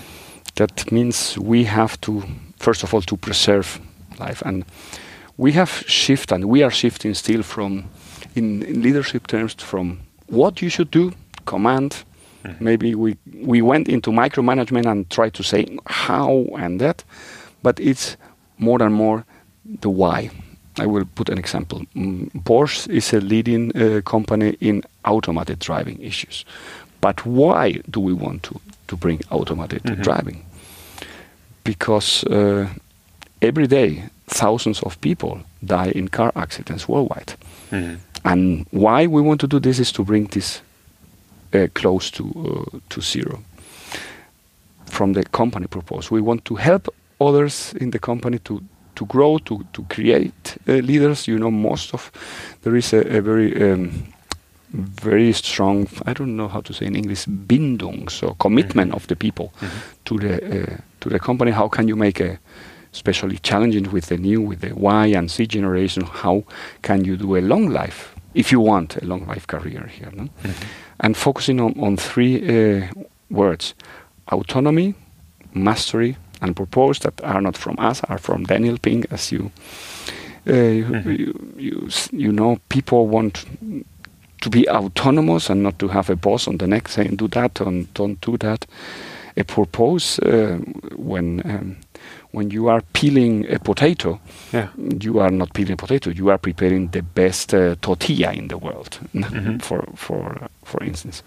That 0.55 0.93
means 0.93 1.39
we 1.39 1.65
have 1.65 1.97
to 2.01 2.23
first 2.59 2.85
of 2.85 2.95
all 2.95 3.03
to 3.03 3.17
preserve 3.17 3.81
life, 4.19 4.43
and 4.47 4.65
we 5.37 5.53
have 5.53 5.71
shifted, 5.87 6.35
and 6.35 6.45
we 6.45 6.65
are 6.65 6.71
shifting 6.71 7.15
still 7.15 7.43
from 7.43 7.85
in, 8.35 8.63
in 8.63 8.83
leadership 8.83 9.27
terms 9.27 9.55
from 9.55 9.99
what 10.29 10.63
you 10.63 10.71
should 10.71 10.91
do, 10.91 11.13
command 11.45 12.05
Mm-hmm. 12.45 12.65
Maybe 12.65 12.95
we 12.95 13.17
we 13.43 13.63
went 13.63 13.89
into 13.89 14.11
micromanagement 14.11 14.87
and 14.87 15.09
tried 15.11 15.35
to 15.35 15.43
say 15.43 15.67
how 15.87 16.47
and 16.59 16.81
that, 16.81 17.05
but 17.63 17.79
it's 17.81 18.17
more 18.59 18.83
and 18.83 18.95
more 18.95 19.25
the 19.81 19.91
why. 19.91 20.31
I 20.79 20.87
will 20.87 21.05
put 21.15 21.29
an 21.29 21.39
example. 21.39 21.83
Mm, 21.95 22.31
Bosch 22.35 22.87
is 22.89 23.13
a 23.13 23.21
leading 23.21 23.77
uh, 23.77 24.01
company 24.01 24.57
in 24.61 24.83
automated 25.05 25.59
driving 25.59 26.01
issues, 26.01 26.45
but 27.03 27.27
why 27.27 27.81
do 27.91 28.01
we 28.01 28.15
want 28.15 28.43
to 28.45 28.61
to 28.87 28.97
bring 28.97 29.21
automated 29.31 29.83
mm-hmm. 29.83 30.03
driving? 30.03 30.45
Because 31.65 32.25
uh, 32.25 32.69
every 33.41 33.67
day 33.67 34.05
thousands 34.27 34.83
of 34.83 34.97
people 35.01 35.41
die 35.61 35.93
in 35.95 36.09
car 36.09 36.33
accidents 36.35 36.89
worldwide. 36.89 37.35
Mm-hmm. 37.71 37.97
And 38.25 38.67
why 38.71 39.07
we 39.07 39.21
want 39.21 39.41
to 39.41 39.47
do 39.47 39.61
this 39.61 39.79
is 39.79 39.93
to 39.93 40.05
bring 40.05 40.29
this 40.29 40.63
uh, 41.53 41.67
close 41.75 42.11
to 42.13 42.25
uh, 42.25 42.79
to 42.89 43.01
zero. 43.01 43.43
From 44.87 45.13
the 45.13 45.25
company 45.25 45.67
purpose, 45.67 46.15
we 46.15 46.21
want 46.21 46.45
to 46.45 46.55
help 46.55 46.89
others 47.21 47.75
in 47.81 47.91
the 47.91 47.99
company 47.99 48.39
to 48.39 48.61
to 48.95 49.07
grow, 49.07 49.39
to 49.39 49.65
to 49.73 49.83
create 49.89 50.57
uh, 50.69 50.73
leaders. 50.73 51.27
You 51.27 51.39
know, 51.39 51.51
most 51.51 51.95
of 51.95 52.11
there 52.63 52.77
is 52.77 52.93
a, 52.93 53.19
a 53.19 53.21
very 53.21 53.73
um, 53.73 53.91
very 54.73 55.33
strong. 55.33 55.87
I 56.07 56.13
don't 56.13 56.37
know 56.37 56.49
how 56.49 56.61
to 56.63 56.73
say 56.73 56.87
in 56.87 56.97
English, 56.97 57.27
bindung, 57.27 58.11
so 58.11 58.35
commitment 58.39 58.89
mm 58.89 58.93
-hmm. 58.93 58.97
of 58.97 59.07
the 59.07 59.17
people 59.17 59.45
mm 59.45 59.69
-hmm. 59.69 59.81
to 60.03 60.19
the 60.19 60.35
uh, 60.59 60.77
to 60.99 61.09
the 61.09 61.19
company. 61.19 61.53
How 61.53 61.69
can 61.69 61.89
you 61.89 61.97
make 61.97 62.25
a 62.25 62.39
especially 62.93 63.39
challenging 63.43 63.93
with 63.93 64.07
the 64.07 64.17
new, 64.17 64.49
with 64.49 64.61
the 64.61 64.73
Y 64.77 65.17
and 65.17 65.31
Z 65.31 65.47
generation? 65.47 66.07
How 66.23 66.45
can 66.81 67.05
you 67.05 67.17
do 67.17 67.37
a 67.37 67.41
long 67.41 67.69
life 67.69 67.99
if 68.35 68.53
you 68.53 68.65
want 68.65 68.97
a 69.03 69.07
long 69.07 69.29
life 69.29 69.47
career 69.47 69.91
here? 69.99 70.11
No? 70.15 70.23
Mm 70.23 70.31
-hmm 70.43 70.83
and 71.03 71.17
focusing 71.17 71.61
on, 71.61 71.79
on 71.79 71.97
three 71.97 72.81
uh, 72.81 72.89
words 73.31 73.75
autonomy, 74.29 74.95
mastery, 75.53 76.17
and 76.41 76.57
purpose 76.57 77.01
that 77.01 77.23
are 77.23 77.41
not 77.41 77.57
from 77.57 77.77
us, 77.79 78.01
are 78.05 78.19
from 78.19 78.45
Daniel 78.45 78.79
Pink, 78.79 79.07
as 79.11 79.31
you, 79.31 79.51
uh, 80.47 80.51
mm-hmm. 80.51 81.11
you, 81.11 81.55
you, 81.57 81.89
you, 82.13 82.33
know, 82.33 82.59
people 82.69 83.09
want 83.09 83.45
to 84.43 84.51
be 84.51 84.69
autonomous 84.69 85.49
and 85.51 85.63
not 85.63 85.79
to 85.79 85.89
have 85.89 86.11
a 86.11 86.17
boss 86.17 86.49
on 86.49 86.59
the 86.59 86.67
neck 86.67 86.89
saying, 86.89 87.17
do 87.17 87.29
that 87.29 87.61
and 87.61 87.93
don't 87.95 88.21
do 88.21 88.37
that. 88.39 88.67
A 89.37 89.45
purpose 89.45 90.19
uh, 90.19 90.59
when 90.97 91.41
um, 91.45 91.77
when 92.33 92.51
you 92.51 92.69
are 92.69 92.83
peeling 92.93 93.47
a 93.51 93.59
potato, 93.59 94.21
yeah. 94.53 94.69
you 95.01 95.21
are 95.21 95.31
not 95.31 95.53
peeling 95.55 95.73
a 95.73 95.77
potato. 95.77 96.11
You 96.11 96.31
are 96.31 96.39
preparing 96.39 96.89
the 96.89 97.03
best 97.03 97.55
uh, 97.55 97.77
tortilla 97.81 98.33
in 98.33 98.49
the 98.49 98.59
world, 98.59 98.99
mm-hmm. 99.15 99.59
for 99.59 99.87
for 99.95 100.49
for 100.65 100.83
instance. 100.85 101.23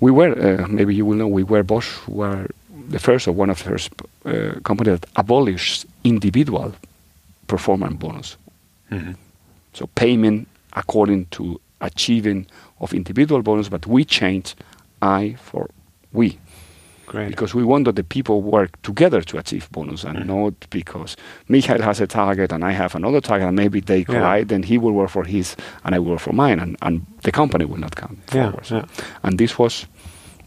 We 0.00 0.10
were 0.10 0.32
uh, 0.32 0.66
maybe 0.68 0.94
you 0.94 1.04
will 1.04 1.16
know 1.16 1.28
we 1.28 1.42
were 1.42 1.62
Bosch 1.62 1.90
were 2.06 2.46
the 2.88 2.98
first 2.98 3.28
or 3.28 3.32
one 3.32 3.50
of 3.50 3.58
the 3.58 3.70
first 3.70 3.92
uh, 4.24 4.60
company 4.62 4.90
that 4.90 5.06
abolished 5.16 5.86
individual 6.04 6.72
performance 7.46 7.96
bonus. 7.96 8.36
Mm-hmm. 8.90 9.12
So 9.74 9.86
payment 9.94 10.48
according 10.72 11.26
to 11.26 11.60
achieving 11.80 12.46
of 12.80 12.92
individual 12.92 13.42
bonus, 13.42 13.68
but 13.68 13.86
we 13.86 14.04
change 14.04 14.54
I 15.02 15.36
for 15.40 15.70
we. 16.12 16.38
Great. 17.06 17.30
Because 17.30 17.56
we 17.56 17.64
want 17.64 17.86
that 17.86 17.96
the 17.96 18.04
people 18.04 18.40
work 18.40 18.80
together 18.82 19.20
to 19.20 19.38
achieve 19.38 19.68
bonus 19.72 20.04
and 20.04 20.18
mm. 20.18 20.26
not 20.26 20.54
because 20.70 21.16
Michael 21.48 21.82
has 21.82 22.00
a 22.00 22.06
target 22.06 22.52
and 22.52 22.64
I 22.64 22.70
have 22.70 22.94
another 22.94 23.20
target 23.20 23.48
and 23.48 23.56
maybe 23.56 23.80
they 23.80 24.04
collide, 24.04 24.38
yeah. 24.38 24.44
then 24.44 24.62
he 24.62 24.78
will 24.78 24.92
work 24.92 25.10
for 25.10 25.24
his 25.24 25.56
and 25.84 25.92
I 25.92 25.98
will 25.98 26.12
work 26.12 26.20
for 26.20 26.32
mine 26.32 26.60
and, 26.60 26.76
and 26.82 27.04
the 27.22 27.32
company 27.32 27.64
will 27.64 27.78
not 27.78 27.96
come 27.96 28.18
yeah, 28.32 28.52
forward. 28.52 28.70
Yeah. 28.70 28.84
And 29.24 29.38
this 29.38 29.58
was 29.58 29.86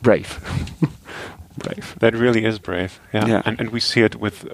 brave. 0.01 0.39
brave. 1.57 1.95
That 1.99 2.13
really 2.13 2.45
is 2.45 2.59
brave. 2.59 2.97
Yeah. 3.13 3.27
Yeah. 3.27 3.41
And, 3.43 3.59
and 3.59 3.71
we 3.71 3.81
see 3.81 4.01
it 4.01 4.15
with 4.15 4.47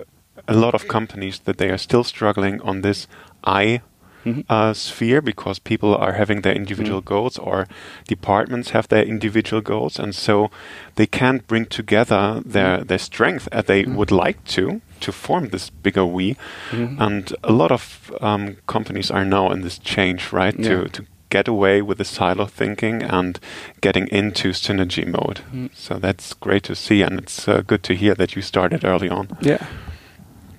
a 0.47 0.55
lot 0.55 0.73
of 0.73 0.87
companies 0.87 1.41
that 1.41 1.59
they 1.59 1.69
are 1.69 1.77
still 1.77 2.03
struggling 2.03 2.59
on 2.61 2.81
this 2.81 3.07
I 3.43 3.81
Mhm. 4.25 4.43
uh, 4.49 4.73
sphere 4.73 5.21
because 5.21 5.59
people 5.59 5.95
are 5.95 6.13
having 6.13 6.41
their 6.41 6.55
individual 6.55 7.01
Mm. 7.01 7.05
goals 7.05 7.37
or 7.39 7.67
departments 8.07 8.71
have 8.71 8.87
their 8.87 9.03
individual 9.03 9.61
goals 9.61 9.99
and 9.99 10.13
so 10.15 10.49
they 10.95 11.05
can't 11.07 11.47
bring 11.47 11.65
together 11.65 12.41
their, 12.45 12.83
their 12.83 12.99
strength 12.99 13.47
as 13.51 13.65
they 13.65 13.83
Mm. 13.83 13.95
would 13.95 14.11
like 14.11 14.39
to 14.55 14.81
to 14.99 15.11
form 15.11 15.49
this 15.49 15.69
bigger 15.69 16.05
we 16.05 16.35
Mhm. 16.71 16.99
and 16.99 17.33
a 17.43 17.51
lot 17.53 17.71
of 17.71 18.11
um, 18.21 18.57
companies 18.67 19.09
are 19.11 19.23
now 19.25 19.51
in 19.51 19.61
this 19.61 19.79
change 19.79 20.33
right 20.33 20.55
Yeah. 20.59 20.69
to, 20.69 20.89
to 20.89 21.03
get 21.29 21.47
away 21.47 21.81
with 21.81 21.97
the 21.99 22.03
silo 22.05 22.45
thinking 22.45 23.03
and 23.03 23.39
getting 23.81 24.07
into 24.11 24.49
synergy 24.49 25.05
mode 25.05 25.39
Mm. 25.53 25.69
so 25.73 25.99
that's 25.99 26.33
great 26.33 26.63
to 26.63 26.75
see 26.75 27.01
and 27.05 27.19
it's 27.19 27.47
uh, 27.47 27.61
good 27.67 27.83
to 27.83 27.93
hear 27.93 28.15
that 28.15 28.35
you 28.35 28.41
started 28.41 28.83
early 28.83 29.09
on 29.09 29.27
Yeah. 29.41 29.59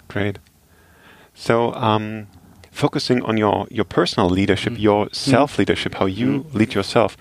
Great. 0.09 0.39
So, 1.35 1.73
um, 1.75 2.27
focusing 2.81 3.23
on 3.23 3.37
your, 3.39 3.67
your 3.71 3.85
personal 3.87 4.31
leadership, 4.31 4.73
Mm. 4.73 4.81
your 4.83 5.09
self 5.13 5.59
leadership, 5.59 5.95
how 5.95 6.07
you 6.07 6.45
lead 6.55 6.75
yourself, 6.75 7.17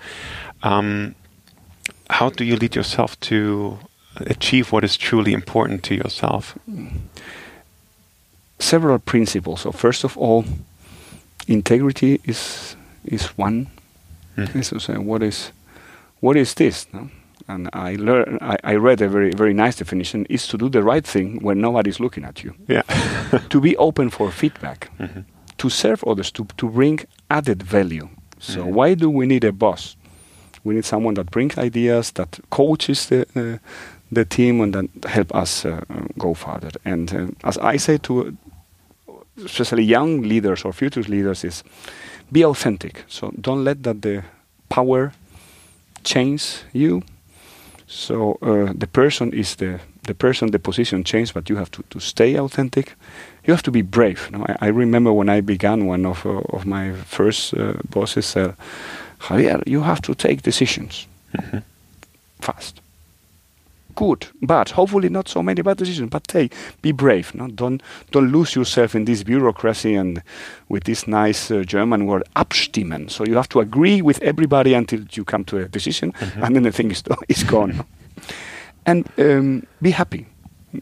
um, 0.62 1.14
how 2.18 2.30
do 2.30 2.44
you 2.44 2.56
lead 2.56 2.74
yourself 2.76 3.16
to 3.20 3.78
achieve 4.26 4.72
what 4.72 4.84
is 4.84 4.96
truly 4.96 5.32
important 5.32 5.82
to 5.88 5.94
yourself? 5.94 6.56
several 8.58 8.98
principles. 8.98 9.60
So 9.62 9.72
first 9.72 10.04
of 10.04 10.16
all, 10.18 10.44
integrity 11.46 12.20
is 12.24 12.76
is 13.04 13.26
one. 13.38 13.66
Mm. 14.36 14.54
Is 14.56 14.68
to 14.86 15.00
what 15.00 15.22
is 15.22 15.52
what 16.20 16.36
is 16.36 16.54
this? 16.54 16.86
No? 16.92 17.08
And 17.48 17.68
I 17.72 17.96
learn. 17.96 18.38
I, 18.40 18.56
I 18.72 18.74
read 18.76 19.00
a 19.02 19.08
very 19.08 19.30
very 19.32 19.54
nice 19.54 19.76
definition: 19.78 20.26
is 20.28 20.46
to 20.48 20.58
do 20.58 20.68
the 20.68 20.82
right 20.82 21.06
thing 21.06 21.40
when 21.42 21.60
nobody's 21.60 22.00
looking 22.00 22.24
at 22.24 22.42
you. 22.44 22.52
Yeah. 22.68 22.82
to 23.48 23.60
be 23.60 23.76
open 23.88 24.10
for 24.10 24.30
feedback, 24.30 24.90
Mhm. 24.98 25.24
To 25.60 25.68
serve 25.68 26.04
others, 26.06 26.30
to 26.32 26.44
to 26.56 26.68
bring 26.68 27.00
added 27.28 27.62
value. 27.62 28.08
So 28.38 28.60
Mhm. 28.60 28.72
why 28.74 28.94
do 28.96 29.10
we 29.18 29.26
need 29.26 29.44
a 29.44 29.52
boss? 29.52 29.96
We 30.64 30.74
need 30.74 30.84
someone 30.84 31.14
that 31.14 31.30
brings 31.30 31.58
ideas, 31.58 32.12
that 32.12 32.40
coaches 32.50 33.06
the 33.06 33.20
uh, 33.36 33.58
the 34.14 34.24
team, 34.24 34.60
and 34.60 34.72
that 34.74 35.10
help 35.10 35.34
us 35.42 35.64
uh, 35.64 35.80
go 36.18 36.34
further. 36.34 36.70
And 36.84 37.12
uh, 37.12 37.26
as 37.44 37.58
I 37.74 37.78
say 37.78 37.98
to 37.98 38.32
especially 39.44 39.82
young 39.84 40.22
leaders 40.28 40.64
or 40.64 40.72
future 40.72 41.02
leaders 41.08 41.44
is 41.44 41.64
be 42.32 42.44
authentic. 42.44 43.04
So 43.08 43.32
don't 43.40 43.64
let 43.64 43.82
that 43.82 44.00
the 44.02 44.22
power 44.68 45.12
change 46.04 46.42
you. 46.72 47.02
So 47.86 48.38
uh, 48.42 48.72
the 48.78 48.86
person 48.86 49.32
is 49.32 49.56
the 49.56 49.78
the 50.06 50.14
person, 50.14 50.50
the 50.50 50.58
position 50.58 51.04
change, 51.04 51.32
but 51.34 51.48
you 51.50 51.56
have 51.56 51.70
to, 51.70 51.82
to 51.90 52.00
stay 52.00 52.38
authentic. 52.38 52.94
You 53.46 53.52
have 53.54 53.62
to 53.62 53.70
be 53.70 53.82
brave. 53.82 54.28
No? 54.32 54.44
I, 54.48 54.66
I 54.66 54.68
remember 54.70 55.12
when 55.12 55.28
I 55.28 55.40
began, 55.40 55.86
one 55.86 56.06
of 56.06 56.24
uh, 56.26 56.40
of 56.52 56.64
my 56.66 56.92
first 57.06 57.54
uh, 57.54 57.72
bosses 57.90 58.26
said, 58.26 58.54
"Javier, 59.20 59.62
you 59.66 59.82
have 59.82 60.00
to 60.02 60.14
take 60.14 60.42
decisions 60.42 61.06
Mhm. 61.32 61.62
fast." 62.40 62.80
Good, 63.96 64.26
but 64.40 64.70
hopefully 64.70 65.08
not 65.08 65.28
so 65.28 65.42
many 65.42 65.62
bad 65.62 65.76
decisions. 65.78 66.10
But 66.10 66.24
take, 66.28 66.54
be 66.82 66.92
brave. 66.92 67.34
No, 67.34 67.48
don't 67.48 67.82
don't 68.12 68.32
lose 68.32 68.54
yourself 68.58 68.94
in 68.94 69.04
this 69.04 69.22
bureaucracy 69.24 69.94
and 69.98 70.22
with 70.68 70.84
this 70.84 71.06
nice 71.06 71.50
uh, 71.54 71.64
German 71.66 72.06
word 72.06 72.22
abstimmen. 72.34 73.08
So 73.08 73.24
you 73.24 73.34
have 73.36 73.48
to 73.48 73.60
agree 73.60 74.02
with 74.02 74.22
everybody 74.22 74.74
until 74.74 75.00
you 75.16 75.24
come 75.24 75.44
to 75.44 75.56
a 75.58 75.68
decision, 75.68 76.12
Mhm. 76.12 76.42
and 76.46 76.54
then 76.54 76.62
the 76.62 76.72
thing 76.72 76.90
is 76.92 77.02
is 77.28 77.44
gone. 77.44 77.72
and 78.86 79.04
um, 79.18 79.62
be 79.82 79.90
happy, 79.90 80.24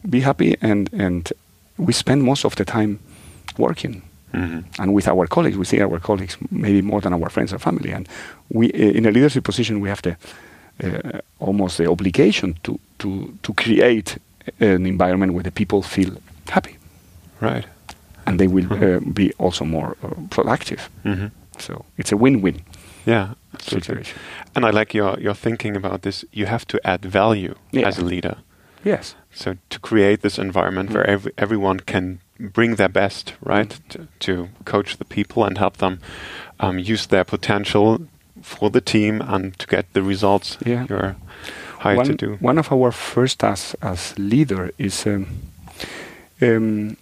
be 0.09 0.21
happy, 0.21 0.55
and 0.61 0.89
and 0.93 1.31
we 1.79 1.93
spend 1.93 2.21
most 2.23 2.45
of 2.45 2.55
the 2.55 2.63
time 2.65 2.97
working 3.57 4.01
Mhm. 4.33 4.63
and 4.79 4.93
with 4.93 5.07
our 5.07 5.27
colleagues. 5.27 5.57
We 5.57 5.65
see 5.65 5.81
our 5.83 5.99
colleagues 5.99 6.37
maybe 6.51 6.81
more 6.81 7.01
than 7.01 7.13
our 7.13 7.29
friends 7.29 7.53
or 7.53 7.59
family, 7.59 7.93
and 7.95 8.07
we 8.49 8.65
uh, 8.65 8.97
in 8.97 9.05
a 9.05 9.11
leadership 9.11 9.43
position 9.43 9.81
we 9.81 9.89
have 9.89 10.01
the 10.01 10.15
uh, 10.83 11.19
almost 11.39 11.77
the 11.77 11.87
obligation 11.89 12.55
to 12.61 12.79
to 12.97 13.09
to 13.41 13.53
create 13.53 14.17
an 14.59 14.85
environment 14.85 15.33
where 15.33 15.43
the 15.43 15.51
people 15.51 15.81
feel 15.81 16.09
happy 16.49 16.75
Right. 17.41 17.65
and 18.25 18.37
they 18.39 18.47
will 18.47 18.65
Mhm. 18.67 18.83
uh, 18.83 18.99
be 19.13 19.31
also 19.37 19.65
more 19.65 19.95
uh, 20.03 20.09
productive. 20.29 20.89
Mhm. 21.03 21.31
So 21.59 21.85
it's 21.97 22.11
a 22.13 22.17
win-win 22.17 22.55
Yeah. 23.07 23.27
absolutely. 23.53 23.81
situation. 24.03 24.17
And 24.55 24.65
I 24.65 24.69
like 24.79 24.97
your, 24.97 25.19
your 25.19 25.35
thinking 25.35 25.75
about 25.75 26.01
this. 26.01 26.25
You 26.31 26.45
have 26.47 26.65
to 26.67 26.77
add 26.83 27.05
value 27.05 27.53
Yeah. 27.71 27.87
as 27.87 27.99
a 27.99 28.05
leader. 28.05 28.35
Yes. 28.83 29.15
So 29.33 29.55
to 29.69 29.79
create 29.79 30.21
this 30.21 30.37
environment 30.39 30.91
where 30.91 31.03
Mm. 31.03 31.09
every, 31.13 31.31
everyone 31.37 31.79
can 31.81 32.19
bring 32.39 32.75
their 32.75 32.89
best, 32.89 33.33
right, 33.45 33.69
Mm. 33.69 33.89
to, 33.89 34.07
to 34.19 34.49
coach 34.65 34.97
the 34.97 35.05
people 35.05 35.43
and 35.45 35.57
help 35.57 35.77
them 35.77 35.99
um, 36.59 36.79
use 36.79 37.07
their 37.07 37.23
potential 37.23 37.99
for 38.41 38.69
the 38.69 38.81
team 38.81 39.21
and 39.21 39.57
to 39.59 39.67
get 39.67 39.85
the 39.93 40.01
results 40.01 40.57
Yeah. 40.65 40.85
you're 40.89 41.15
hired 41.79 41.97
one, 41.97 42.05
to 42.07 42.13
do. 42.27 42.37
one 42.41 42.57
of 42.59 42.71
our 42.71 42.91
first 42.91 43.39
tasks 43.39 43.75
as 43.81 44.13
leader 44.17 44.71
is 44.77 45.05
um, 45.07 45.25
um, 46.41 46.95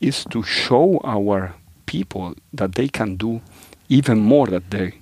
is 0.00 0.24
to 0.30 0.42
show 0.42 1.00
our 1.04 1.52
people 1.86 2.34
that 2.52 2.74
they 2.74 2.88
can 2.88 3.16
do 3.16 3.40
even 3.88 4.18
more 4.18 4.46
that 4.46 4.70
they 4.70 4.92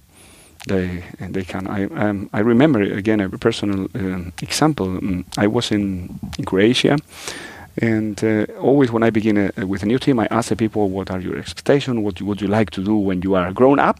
they 0.66 1.04
they 1.20 1.44
can. 1.44 1.66
I 1.66 1.84
um, 1.84 2.28
I 2.32 2.40
remember 2.40 2.82
again 2.82 3.20
a 3.20 3.28
personal 3.28 3.88
um, 3.94 4.32
example. 4.42 4.86
Um, 4.86 5.24
I 5.38 5.46
was 5.46 5.70
in, 5.70 6.18
in 6.38 6.44
Croatia. 6.44 6.96
And 7.82 8.24
uh, 8.24 8.46
always, 8.58 8.90
when 8.90 9.02
I 9.02 9.10
begin 9.10 9.36
a, 9.36 9.66
with 9.66 9.82
a 9.82 9.86
new 9.86 9.98
team, 9.98 10.18
I 10.18 10.26
ask 10.30 10.48
the 10.48 10.56
people, 10.56 10.88
"What 10.88 11.10
are 11.10 11.20
your 11.20 11.36
expectations? 11.36 11.98
What 11.98 12.22
would 12.22 12.40
you 12.40 12.48
like 12.48 12.70
to 12.70 12.82
do 12.82 12.96
when 12.96 13.20
you 13.20 13.34
are 13.34 13.52
grown 13.52 13.78
up?" 13.78 13.98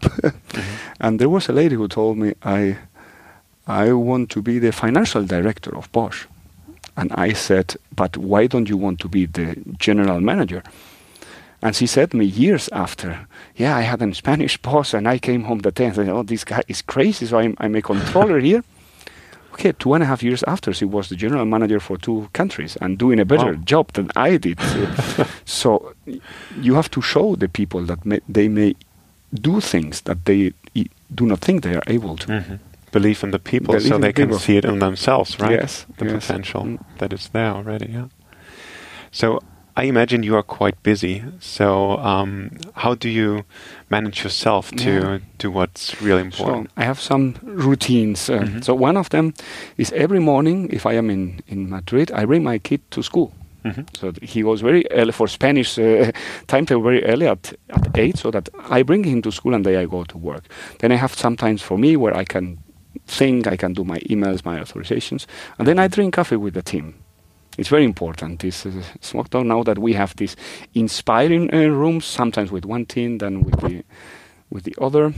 And 0.99 1.19
there 1.19 1.29
was 1.29 1.47
a 1.47 1.53
lady 1.53 1.75
who 1.75 1.87
told 1.87 2.17
me, 2.17 2.33
"I 2.43 2.77
I 3.67 3.91
want 3.91 4.29
to 4.29 4.41
be 4.41 4.59
the 4.59 4.71
financial 4.71 5.23
director 5.25 5.75
of 5.75 5.91
Bosch. 5.91 6.25
And 6.95 7.11
I 7.13 7.33
said, 7.33 7.75
But 7.93 8.15
why 8.15 8.47
don't 8.47 8.69
you 8.69 8.77
want 8.77 8.99
to 9.01 9.09
be 9.09 9.25
the 9.25 9.57
general 9.77 10.21
manager? 10.21 10.63
And 11.61 11.75
she 11.75 11.87
said 11.87 12.11
to 12.11 12.17
me 12.17 12.25
years 12.25 12.69
after, 12.71 13.27
Yeah, 13.55 13.75
I 13.75 13.81
had 13.81 14.01
a 14.01 14.13
Spanish 14.13 14.57
boss 14.61 14.93
and 14.93 15.07
I 15.07 15.17
came 15.19 15.43
home 15.45 15.59
the 15.59 15.71
day 15.71 15.85
and 15.85 15.95
said, 15.95 16.09
Oh, 16.09 16.23
this 16.23 16.43
guy 16.43 16.61
is 16.67 16.81
crazy, 16.83 17.25
so 17.25 17.39
I'm, 17.39 17.55
I'm 17.59 17.75
a 17.75 17.81
controller 17.81 18.39
here. 18.39 18.63
Okay, 19.53 19.71
two 19.71 19.95
and 19.95 20.03
a 20.03 20.05
half 20.05 20.21
years 20.21 20.43
after, 20.43 20.71
she 20.71 20.85
was 20.85 21.09
the 21.09 21.15
general 21.15 21.43
manager 21.45 21.79
for 21.79 21.97
two 21.97 22.29
countries 22.33 22.77
and 22.79 22.95
doing 22.99 23.19
a 23.19 23.25
better 23.25 23.53
Wow. 23.55 23.61
job 23.65 23.91
than 23.93 24.11
I 24.15 24.37
did. 24.37 24.59
So, 25.45 25.93
you 26.61 26.75
have 26.75 26.89
to 26.91 27.01
show 27.01 27.35
the 27.35 27.47
people 27.47 27.81
that 27.87 28.05
may, 28.05 28.19
they 28.29 28.49
may 28.49 28.75
do 29.33 29.59
things 29.59 30.01
that 30.01 30.25
they 30.25 30.53
do 31.15 31.25
not 31.25 31.39
think 31.39 31.63
they 31.63 31.73
are 31.73 31.81
able 31.87 32.17
to. 32.17 32.27
Mhm. 32.27 32.59
Believe 32.91 33.23
in 33.23 33.31
the 33.31 33.39
people 33.39 33.73
Believe 33.73 33.87
so 33.87 33.97
they 33.97 34.09
the 34.09 34.13
can 34.13 34.27
people. 34.27 34.39
see 34.39 34.57
it 34.57 34.65
in 34.65 34.77
themselves, 34.79 35.39
right? 35.39 35.59
Yes, 35.61 35.85
The 35.97 36.05
yes. 36.05 36.27
potential 36.27 36.63
Mm. 36.63 36.77
that 36.99 37.13
is 37.13 37.29
there 37.29 37.51
already, 37.55 37.89
yeah. 37.93 38.07
So 39.11 39.39
I 39.79 39.83
imagine 39.83 40.23
you 40.23 40.35
are 40.35 40.43
quite 40.43 40.75
busy. 40.83 41.23
So 41.39 41.97
um, 41.99 42.49
how 42.73 42.95
do 42.95 43.07
you 43.09 43.43
manage 43.89 44.23
yourself 44.23 44.71
to 44.71 44.91
Yeah. 44.91 45.19
do 45.37 45.51
what's 45.51 46.01
really 46.01 46.21
So 46.31 46.43
important? 46.43 46.69
I 46.77 46.83
have 46.83 46.99
some 46.99 47.33
routines. 47.43 48.29
Uh, 48.29 48.39
Mhm. 48.43 48.63
So 48.63 48.73
one 48.73 48.99
of 48.99 49.09
them 49.09 49.33
is 49.77 49.91
every 49.93 50.19
morning, 50.19 50.69
if 50.73 50.85
I 50.85 50.97
am 50.97 51.09
in, 51.09 51.39
in 51.47 51.69
Madrid, 51.69 52.11
I 52.11 52.25
bring 52.25 52.43
my 52.43 52.59
kid 52.59 52.79
to 52.89 53.01
school. 53.03 53.31
Mhm. 53.65 53.85
So 53.99 54.11
he 54.21 54.41
goes 54.41 54.61
very 54.63 54.83
early 54.91 55.11
for 55.11 55.27
Spanish 55.27 55.77
uh, 55.79 56.11
timetable 56.47 56.83
very 56.83 57.03
early 57.03 57.27
at, 57.27 57.53
at 57.69 57.97
eight, 57.97 58.17
so 58.17 58.31
that 58.31 58.49
I 58.77 58.83
bring 58.83 59.03
him 59.05 59.21
to 59.21 59.31
school 59.31 59.53
and 59.53 59.63
then 59.65 59.75
I 59.83 59.85
go 59.85 60.03
to 60.03 60.17
work. 60.17 60.43
Then 60.79 60.91
I 60.91 60.95
have 60.97 61.13
sometimes 61.13 61.61
for 61.61 61.77
me 61.77 61.95
where 61.97 62.21
I 62.21 62.25
can 62.25 62.57
think, 63.07 63.45
I 63.47 63.57
can 63.57 63.73
do 63.73 63.83
my 63.83 63.99
emails, 64.09 64.43
my 64.45 64.59
authorizations, 64.59 65.25
and 65.59 65.67
then 65.67 65.79
I 65.79 65.87
drink 65.87 66.13
coffee 66.15 66.37
with 66.37 66.53
the 66.53 66.61
team. 66.63 66.93
It's 67.57 67.69
very 67.69 67.83
important. 67.83 68.39
This 68.39 68.65
uh, 68.65 68.71
Smockdown 69.01 69.45
now 69.47 69.63
that 69.63 69.77
we 69.79 69.93
have 69.93 70.15
these 70.15 70.35
inspiring 70.73 71.49
uh, 71.53 71.67
rooms, 71.69 72.05
sometimes 72.05 72.51
with 72.51 72.65
one 72.65 72.85
team, 72.85 73.17
then 73.17 73.43
with 73.43 73.59
the 73.61 73.83
with 74.49 74.63
the 74.63 74.75
other. 74.81 75.13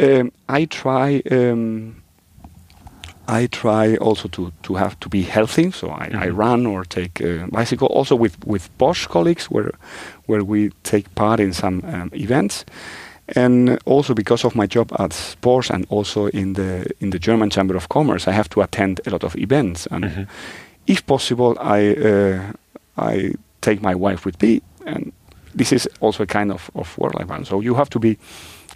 Um, 0.00 0.32
I 0.48 0.66
try. 0.66 1.22
Um, 1.30 1.96
I 3.28 3.46
try 3.46 3.96
also 4.00 4.28
to, 4.28 4.52
to 4.62 4.74
have 4.74 4.96
to 5.00 5.08
be 5.08 5.22
healthy, 5.22 5.70
so 5.70 5.88
I, 5.88 6.08
I 6.12 6.26
Mhm. 6.28 6.38
run 6.38 6.66
or 6.66 6.84
take 6.84 7.20
a 7.24 7.46
bicycle. 7.52 7.86
Also 7.86 8.16
with, 8.16 8.36
with 8.46 8.68
Bosch 8.78 9.06
colleagues, 9.06 9.46
where 9.50 9.70
where 10.26 10.42
we 10.44 10.70
take 10.82 11.08
part 11.14 11.40
in 11.40 11.52
some 11.52 11.82
um, 11.86 12.10
events, 12.12 12.64
and 13.36 13.78
also 13.86 14.12
because 14.14 14.44
of 14.46 14.54
my 14.56 14.66
job 14.66 14.90
at 14.98 15.36
Bosch 15.40 15.70
and 15.70 15.86
also 15.88 16.26
in 16.26 16.54
the 16.54 16.84
in 17.00 17.10
the 17.10 17.18
German 17.18 17.50
Chamber 17.50 17.76
of 17.76 17.88
Commerce, 17.88 18.30
I 18.30 18.34
have 18.34 18.48
to 18.48 18.60
attend 18.60 19.00
a 19.06 19.10
lot 19.10 19.22
of 19.24 19.36
events. 19.36 19.86
And 19.90 20.04
Mhm. 20.04 20.26
If 20.86 21.06
possible, 21.06 21.56
I 21.60 21.94
uh, 21.94 22.52
I 22.96 23.34
take 23.60 23.80
my 23.82 23.94
wife 23.94 24.24
with 24.24 24.40
me, 24.42 24.60
and 24.86 25.12
this 25.54 25.72
is 25.72 25.88
also 26.00 26.22
a 26.22 26.26
kind 26.26 26.50
of, 26.50 26.70
of 26.74 26.96
work-life 26.98 27.28
balance. 27.28 27.48
So 27.48 27.60
you 27.60 27.74
have 27.74 27.90
to 27.90 27.98
be 27.98 28.18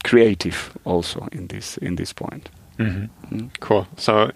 creative 0.04 0.76
also 0.84 1.28
in 1.32 1.46
this 1.48 1.78
in 1.78 1.96
this 1.96 2.12
point. 2.12 2.50
Mhm. 2.78 3.08
Mm. 3.30 3.50
Cool. 3.60 3.86
So 3.96 4.30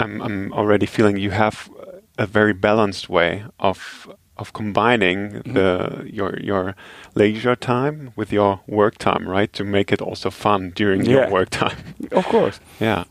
I'm 0.00 0.22
I'm 0.22 0.52
already 0.52 0.86
feeling 0.86 1.16
you 1.16 1.30
have 1.32 1.70
a 2.18 2.26
very 2.26 2.52
balanced 2.52 3.08
way 3.08 3.44
of 3.58 4.08
of 4.36 4.52
combining 4.52 5.32
mm 5.32 5.42
-hmm. 5.42 5.54
the 5.54 6.02
your 6.12 6.40
your 6.40 6.74
leisure 7.14 7.56
time 7.56 8.12
with 8.16 8.32
your 8.32 8.58
work 8.66 8.96
time, 8.98 9.30
right? 9.30 9.52
To 9.52 9.64
make 9.64 9.94
it 9.94 10.02
also 10.02 10.30
fun 10.30 10.72
during 10.74 11.04
yeah. 11.04 11.14
your 11.14 11.30
work 11.30 11.48
time. 11.48 11.76
Of 12.10 12.26
course. 12.26 12.60
yeah, 12.80 13.04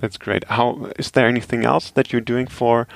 that's 0.00 0.18
great. 0.18 0.44
How 0.48 0.90
is 0.98 1.10
there 1.10 1.28
anything 1.28 1.64
else 1.64 1.92
that 1.92 2.12
you're 2.12 2.24
doing 2.24 2.50
for 2.50 2.86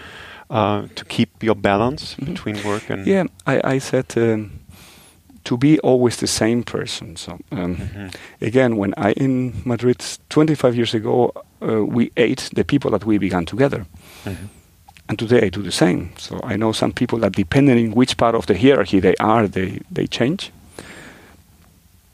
uh, 0.53 0.83
to 0.95 1.05
keep 1.07 1.43
your 1.43 1.57
balance 1.57 2.15
mm 2.17 2.25
-hmm. 2.25 2.33
between 2.33 2.57
work 2.65 2.91
and? 2.91 3.07
Yeah, 3.07 3.27
I 3.47 3.75
I 3.77 3.81
said. 3.81 4.17
Um, 4.17 4.51
to 5.45 5.57
be 5.57 5.79
always 5.81 6.17
the 6.17 6.27
same 6.27 6.63
person. 6.63 7.17
So 7.17 7.33
um, 7.51 7.59
mm 7.59 7.77
-hmm. 7.77 8.11
again, 8.47 8.77
when 8.77 8.93
I 8.97 9.13
in 9.13 9.53
Madrid 9.65 10.19
25 10.29 10.75
years 10.75 10.95
ago, 10.95 11.33
uh, 11.61 11.95
we 11.95 12.11
ate 12.17 12.43
the 12.55 12.65
people 12.65 12.91
that 12.91 13.05
we 13.05 13.19
began 13.19 13.45
together. 13.45 13.79
Mm 14.25 14.33
-hmm. 14.33 14.49
And 15.07 15.19
today 15.19 15.47
I 15.47 15.51
do 15.51 15.63
the 15.63 15.71
same. 15.71 16.09
So 16.17 16.37
I 16.51 16.55
know 16.55 16.73
some 16.73 16.93
people 16.93 17.19
that 17.19 17.37
depending 17.37 17.89
on 17.89 17.95
which 17.99 18.17
part 18.17 18.35
of 18.35 18.45
the 18.45 18.55
hierarchy 18.55 19.01
they 19.01 19.15
are, 19.17 19.49
they, 19.49 19.79
they 19.95 20.07
change. 20.09 20.51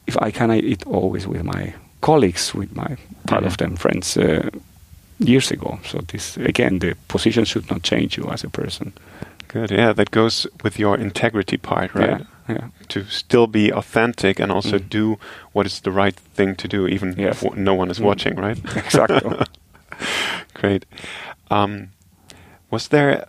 If 0.04 0.16
I 0.26 0.30
can, 0.30 0.50
I 0.50 0.60
eat 0.60 0.86
always 0.86 1.26
with 1.26 1.42
my 1.42 1.74
colleagues, 2.00 2.54
with 2.54 2.72
my 2.72 2.96
part 3.24 3.42
mm-hmm. 3.42 3.46
of 3.46 3.56
them 3.56 3.76
friends 3.76 4.16
uh, 4.16 4.46
years 5.18 5.50
ago. 5.50 5.78
So 5.84 5.98
this 5.98 6.36
again, 6.36 6.78
the 6.78 6.94
position 7.08 7.44
should 7.44 7.70
not 7.70 7.82
change 7.82 8.16
you 8.16 8.30
as 8.30 8.44
a 8.44 8.48
person. 8.50 8.92
Good. 9.48 9.70
Yeah, 9.70 9.92
that 9.94 10.10
goes 10.10 10.46
with 10.62 10.78
your 10.78 10.96
integrity 10.96 11.56
part, 11.56 11.94
right? 11.94 12.20
Yeah. 12.20 12.24
Yeah. 12.48 12.68
To 12.88 13.04
still 13.04 13.46
be 13.46 13.70
authentic 13.70 14.40
and 14.40 14.50
also 14.50 14.78
mm. 14.78 14.88
do 14.88 15.18
what 15.52 15.66
is 15.66 15.80
the 15.80 15.90
right 15.90 16.14
thing 16.14 16.56
to 16.56 16.68
do, 16.68 16.86
even 16.86 17.14
yes. 17.18 17.42
if 17.42 17.54
no 17.54 17.74
one 17.74 17.90
is 17.90 17.98
mm. 17.98 18.04
watching, 18.04 18.36
right? 18.36 18.58
Exactly. 18.76 19.46
Great. 20.54 20.86
Um, 21.50 21.90
was 22.70 22.88
there 22.88 23.26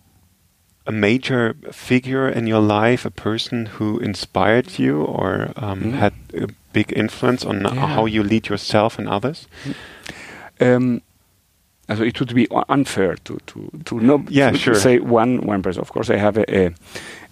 a 0.88 0.91
major 0.91 1.55
figure 1.72 2.29
in 2.29 2.48
your 2.48 2.62
life, 2.62 3.05
a 3.05 3.12
person 3.12 3.65
who 3.65 4.00
inspired 4.00 4.79
you 4.79 5.03
or 5.03 5.51
um, 5.58 5.81
mm. 5.81 5.91
had 5.91 6.13
a 6.34 6.48
big 6.72 6.93
influence 6.96 7.46
on 7.46 7.62
yeah. 7.62 7.88
how 7.88 8.05
you 8.05 8.24
lead 8.24 8.48
yourself 8.48 8.98
and 8.98 9.10
others? 9.10 9.48
Um, 10.62 11.01
so 11.96 12.03
it 12.03 12.19
would 12.19 12.34
be 12.34 12.48
unfair 12.69 13.15
to 13.24 13.38
to 13.48 13.69
to 13.86 14.00
not 14.00 14.29
yeah, 14.29 14.51
to, 14.51 14.58
sure. 14.58 14.74
to 14.74 14.79
say 14.79 15.00
one 15.00 15.41
one 15.41 15.62
person. 15.62 15.81
Of 15.81 15.91
course, 15.91 16.10
I 16.10 16.17
have 16.17 16.38
a, 16.38 16.46
a, 16.55 16.74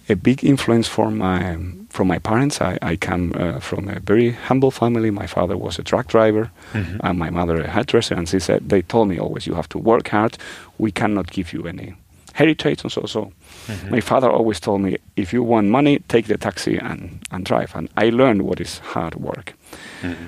a 0.08 0.16
big 0.16 0.44
influence 0.44 0.88
from 0.88 1.18
my 1.18 1.56
from 1.90 2.08
my 2.08 2.18
parents. 2.18 2.60
I, 2.60 2.78
I 2.82 2.96
come 2.96 3.32
uh, 3.36 3.60
from 3.60 3.88
a 3.88 4.00
very 4.00 4.32
humble 4.32 4.70
family. 4.70 5.10
My 5.10 5.26
father 5.26 5.56
was 5.56 5.78
a 5.78 5.82
truck 5.82 6.08
driver, 6.08 6.50
mm-hmm. 6.72 6.98
and 7.02 7.18
my 7.18 7.30
mother 7.30 7.60
a 7.60 7.68
hairdresser. 7.68 8.14
And 8.14 8.28
she 8.28 8.40
said 8.40 8.68
they 8.68 8.82
told 8.82 9.08
me 9.08 9.18
always, 9.18 9.46
"You 9.46 9.54
have 9.54 9.68
to 9.68 9.78
work 9.78 10.08
hard. 10.08 10.38
We 10.78 10.90
cannot 10.90 11.30
give 11.30 11.52
you 11.52 11.66
any 11.66 11.94
heritage 12.34 12.82
and 12.82 12.92
so 12.92 13.06
so." 13.06 13.32
Mm-hmm. 13.66 13.90
My 13.90 14.00
father 14.00 14.30
always 14.30 14.60
told 14.60 14.80
me, 14.80 14.96
"If 15.16 15.32
you 15.32 15.44
want 15.44 15.68
money, 15.68 16.00
take 16.08 16.26
the 16.26 16.36
taxi 16.38 16.78
and 16.78 17.20
and 17.30 17.44
drive." 17.44 17.76
And 17.76 17.88
I 17.96 18.10
learned 18.10 18.42
what 18.42 18.60
is 18.60 18.78
hard 18.78 19.14
work. 19.14 19.54
Mm-hmm. 20.02 20.26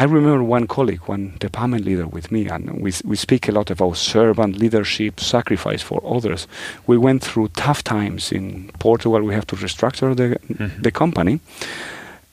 I 0.00 0.04
remember 0.04 0.44
one 0.44 0.68
colleague, 0.68 1.00
one 1.06 1.34
department 1.40 1.84
leader 1.84 2.06
with 2.06 2.30
me, 2.30 2.48
and 2.48 2.80
we, 2.80 2.92
we 3.04 3.16
speak 3.16 3.48
a 3.48 3.52
lot 3.52 3.68
about 3.68 3.96
servant 3.96 4.56
leadership, 4.56 5.18
sacrifice 5.18 5.82
for 5.82 6.00
others. 6.06 6.46
We 6.86 6.96
went 6.96 7.24
through 7.24 7.48
tough 7.48 7.82
times 7.82 8.30
in 8.30 8.70
Portugal. 8.78 9.20
We 9.22 9.34
have 9.34 9.48
to 9.48 9.56
restructure 9.56 10.14
the, 10.14 10.38
mm-hmm. 10.54 10.82
the 10.82 10.92
company. 10.92 11.40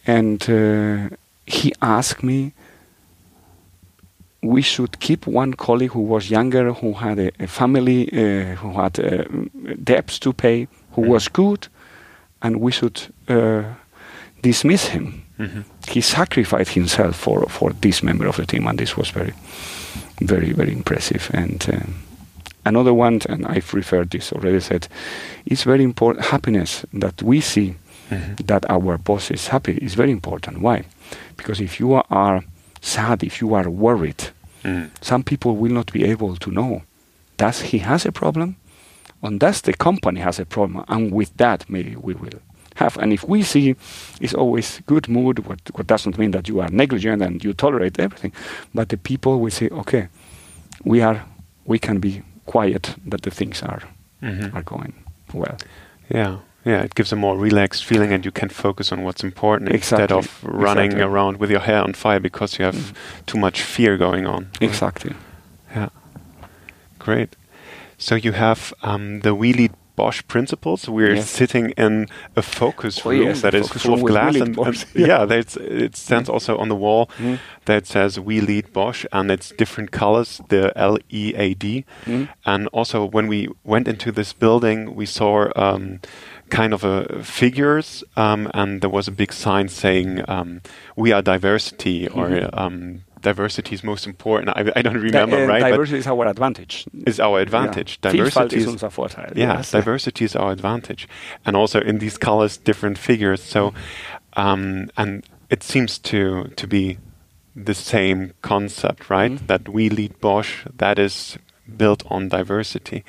And 0.05 0.47
uh, 0.47 1.15
he 1.47 1.73
asked 1.81 2.21
me, 2.21 2.53
we 4.43 4.61
should 4.61 4.99
keep 4.99 5.25
one 5.25 5.55
colleague 5.55 5.93
who 5.93 6.01
was 6.01 6.29
younger, 6.29 6.71
who 6.71 6.93
had 6.93 7.17
a, 7.17 7.31
a 7.39 7.47
family, 7.47 8.09
uh, 8.13 8.55
who 8.57 8.73
had 8.73 8.99
uh, 8.99 9.23
debts 9.83 10.19
to 10.19 10.33
pay, 10.33 10.67
who 10.91 11.01
mm-hmm. 11.01 11.11
was 11.11 11.27
good, 11.29 11.67
and 12.43 12.57
we 12.57 12.71
should 12.71 13.01
uh, 13.27 13.63
dismiss 14.43 14.85
him 14.89 15.24
Mm-hmm. 15.39 15.61
He 15.89 16.01
sacrificed 16.01 16.73
himself 16.73 17.15
for, 17.15 17.45
for 17.49 17.71
this 17.81 18.01
member 18.01 18.27
of 18.27 18.37
the 18.37 18.45
team, 18.45 18.67
and 18.67 18.77
this 18.79 18.95
was 18.95 19.09
very, 19.09 19.33
very, 20.21 20.53
very 20.53 20.71
impressive. 20.71 21.29
And 21.33 21.65
uh, 21.71 21.79
another 22.65 22.93
one, 22.93 23.21
and 23.29 23.45
I've 23.45 23.73
referred 23.73 24.11
this 24.11 24.31
already, 24.31 24.59
said, 24.59 24.87
it's 25.45 25.63
very 25.63 25.83
important. 25.83 26.25
Happiness 26.25 26.85
that 26.93 27.21
we 27.21 27.41
see 27.41 27.75
mm-hmm. 28.09 28.35
that 28.45 28.69
our 28.69 28.97
boss 28.97 29.31
is 29.31 29.47
happy 29.47 29.77
is 29.81 29.93
very 29.93 30.11
important. 30.11 30.61
Why? 30.61 30.85
Because 31.37 31.59
if 31.59 31.79
you 31.79 32.01
are 32.09 32.43
sad, 32.81 33.23
if 33.23 33.41
you 33.41 33.53
are 33.53 33.69
worried, 33.69 34.29
mm. 34.63 34.89
some 35.01 35.23
people 35.23 35.55
will 35.55 35.71
not 35.71 35.91
be 35.91 36.05
able 36.05 36.35
to 36.37 36.51
know. 36.51 36.83
Does 37.37 37.61
he 37.61 37.79
has 37.79 38.05
a 38.05 38.11
problem? 38.11 38.55
And 39.21 39.39
does 39.39 39.61
the 39.61 39.73
company 39.73 40.21
has 40.21 40.39
a 40.39 40.45
problem? 40.45 40.85
And 40.87 41.11
with 41.11 41.35
that, 41.37 41.69
maybe 41.69 41.95
we 41.95 42.13
will 42.13 42.39
have. 42.75 42.97
And 42.97 43.11
if 43.11 43.23
we 43.23 43.43
see 43.43 43.75
it's 44.21 44.33
always 44.33 44.81
good 44.85 45.09
mood, 45.09 45.39
what, 45.39 45.59
what 45.73 45.87
doesn't 45.87 46.17
mean 46.17 46.31
that 46.31 46.47
you 46.47 46.61
are 46.61 46.69
negligent 46.69 47.21
and 47.21 47.43
you 47.43 47.53
tolerate 47.53 47.99
everything, 47.99 48.31
but 48.73 48.89
the 48.89 48.97
people 48.97 49.39
will 49.39 49.51
say, 49.51 49.69
okay, 49.69 50.07
we 50.83 51.01
are, 51.01 51.23
we 51.65 51.79
can 51.79 51.99
be 51.99 52.21
quiet 52.45 52.95
that 53.05 53.23
the 53.23 53.31
things 53.31 53.63
are 53.63 53.81
mm-hmm. 54.21 54.55
are 54.55 54.63
going 54.63 54.93
well. 55.33 55.57
Yeah. 56.09 56.37
Yeah, 56.65 56.81
it 56.81 56.95
gives 56.95 57.11
a 57.11 57.15
more 57.15 57.37
relaxed 57.37 57.85
feeling, 57.85 58.11
and 58.11 58.25
you 58.25 58.31
can 58.31 58.49
focus 58.49 58.91
on 58.91 59.03
what's 59.03 59.23
important 59.23 59.69
exactly. 59.69 60.03
instead 60.03 60.11
of 60.11 60.43
running 60.43 60.85
exactly. 60.85 61.03
around 61.03 61.37
with 61.37 61.51
your 61.51 61.59
hair 61.59 61.83
on 61.83 61.93
fire 61.93 62.19
because 62.19 62.57
you 62.57 62.65
have 62.65 62.75
mm. 62.75 62.95
too 63.27 63.37
much 63.37 63.61
fear 63.61 63.97
going 63.97 64.25
on. 64.25 64.49
Exactly. 64.59 65.13
Yeah. 65.75 65.89
Great. 66.97 67.35
So 67.99 68.15
you 68.15 68.31
have 68.31 68.73
um, 68.81 69.19
the 69.19 69.33
Lead 69.33 69.73
Bosch 69.95 70.21
principles. 70.27 70.89
We're 70.89 71.15
yes. 71.15 71.29
sitting 71.29 71.71
in 71.71 72.07
a 72.35 72.41
focus 72.41 73.05
oh, 73.05 73.09
room 73.09 73.33
that 73.39 73.53
is 73.53 73.69
full 73.69 73.95
of 73.95 74.01
glass, 74.01 74.35
and, 74.35 74.57
and 74.57 74.85
yeah, 74.95 75.25
it 75.29 75.95
stands 75.95 76.29
also 76.29 76.57
on 76.57 76.69
the 76.69 76.75
wall 76.75 77.09
mm. 77.17 77.39
that 77.65 77.87
says 77.87 78.19
"We 78.19 78.41
lead 78.41 78.73
Bosch," 78.73 79.05
and 79.11 79.31
it's 79.31 79.49
different 79.51 79.91
colors, 79.91 80.41
the 80.49 80.71
L 80.77 80.97
E 81.09 81.33
A 81.35 81.53
D. 81.53 81.85
Mm. 82.05 82.29
And 82.45 82.67
also, 82.67 83.05
when 83.05 83.27
we 83.27 83.49
went 83.63 83.87
into 83.87 84.11
this 84.11 84.33
building, 84.33 84.95
we 84.95 85.05
saw. 85.05 85.49
Um, 85.55 85.99
kind 86.49 86.75
of 86.75 86.83
a 86.83 87.23
figures, 87.23 88.03
um, 88.15 88.51
and 88.53 88.81
there 88.81 88.89
was 88.89 89.07
a 89.07 89.11
big 89.11 89.33
sign 89.33 89.67
saying 89.67 90.23
um, 90.29 90.61
"We 90.95 91.11
are 91.11 91.23
diversity" 91.23 92.07
or 92.07 92.29
mm-hmm. 92.29 92.59
um, 92.59 93.01
diversity 93.25 93.73
is 93.75 93.83
most 93.83 94.05
important. 94.07 94.49
I, 94.49 94.61
I 94.79 94.81
don't 94.81 95.01
remember, 95.09 95.43
uh, 95.43 95.47
right? 95.47 95.71
Diversity 95.71 95.99
is 95.99 96.07
our 96.07 96.25
advantage. 96.27 96.85
Is 97.05 97.19
our 97.19 97.39
advantage. 97.39 97.99
Yeah. 98.03 98.11
Diversity 98.11 98.57
is, 98.57 98.67
unser 98.67 98.89
Vorteil. 98.89 99.35
Yeah, 99.35 99.57
yes. 99.57 99.71
diversity 99.71 100.25
is 100.25 100.35
our 100.35 100.51
advantage, 100.51 101.07
and 101.45 101.55
also 101.55 101.79
in 101.81 101.99
these 101.99 102.17
colors, 102.17 102.57
different 102.57 102.97
figures. 102.97 103.41
So, 103.43 103.73
um, 104.33 104.89
and 104.95 105.23
it 105.49 105.63
seems 105.63 105.99
to 106.09 106.19
to 106.55 106.67
be 106.67 106.97
the 107.65 107.73
same 107.73 108.19
concept, 108.41 109.09
right? 109.09 109.31
Mm. 109.31 109.47
That 109.47 109.69
we 109.69 109.89
lead 109.89 110.13
Bosch. 110.19 110.65
That 110.77 110.99
is 110.99 111.37
built 111.77 112.03
on 112.09 112.29
diversity. 112.29 113.03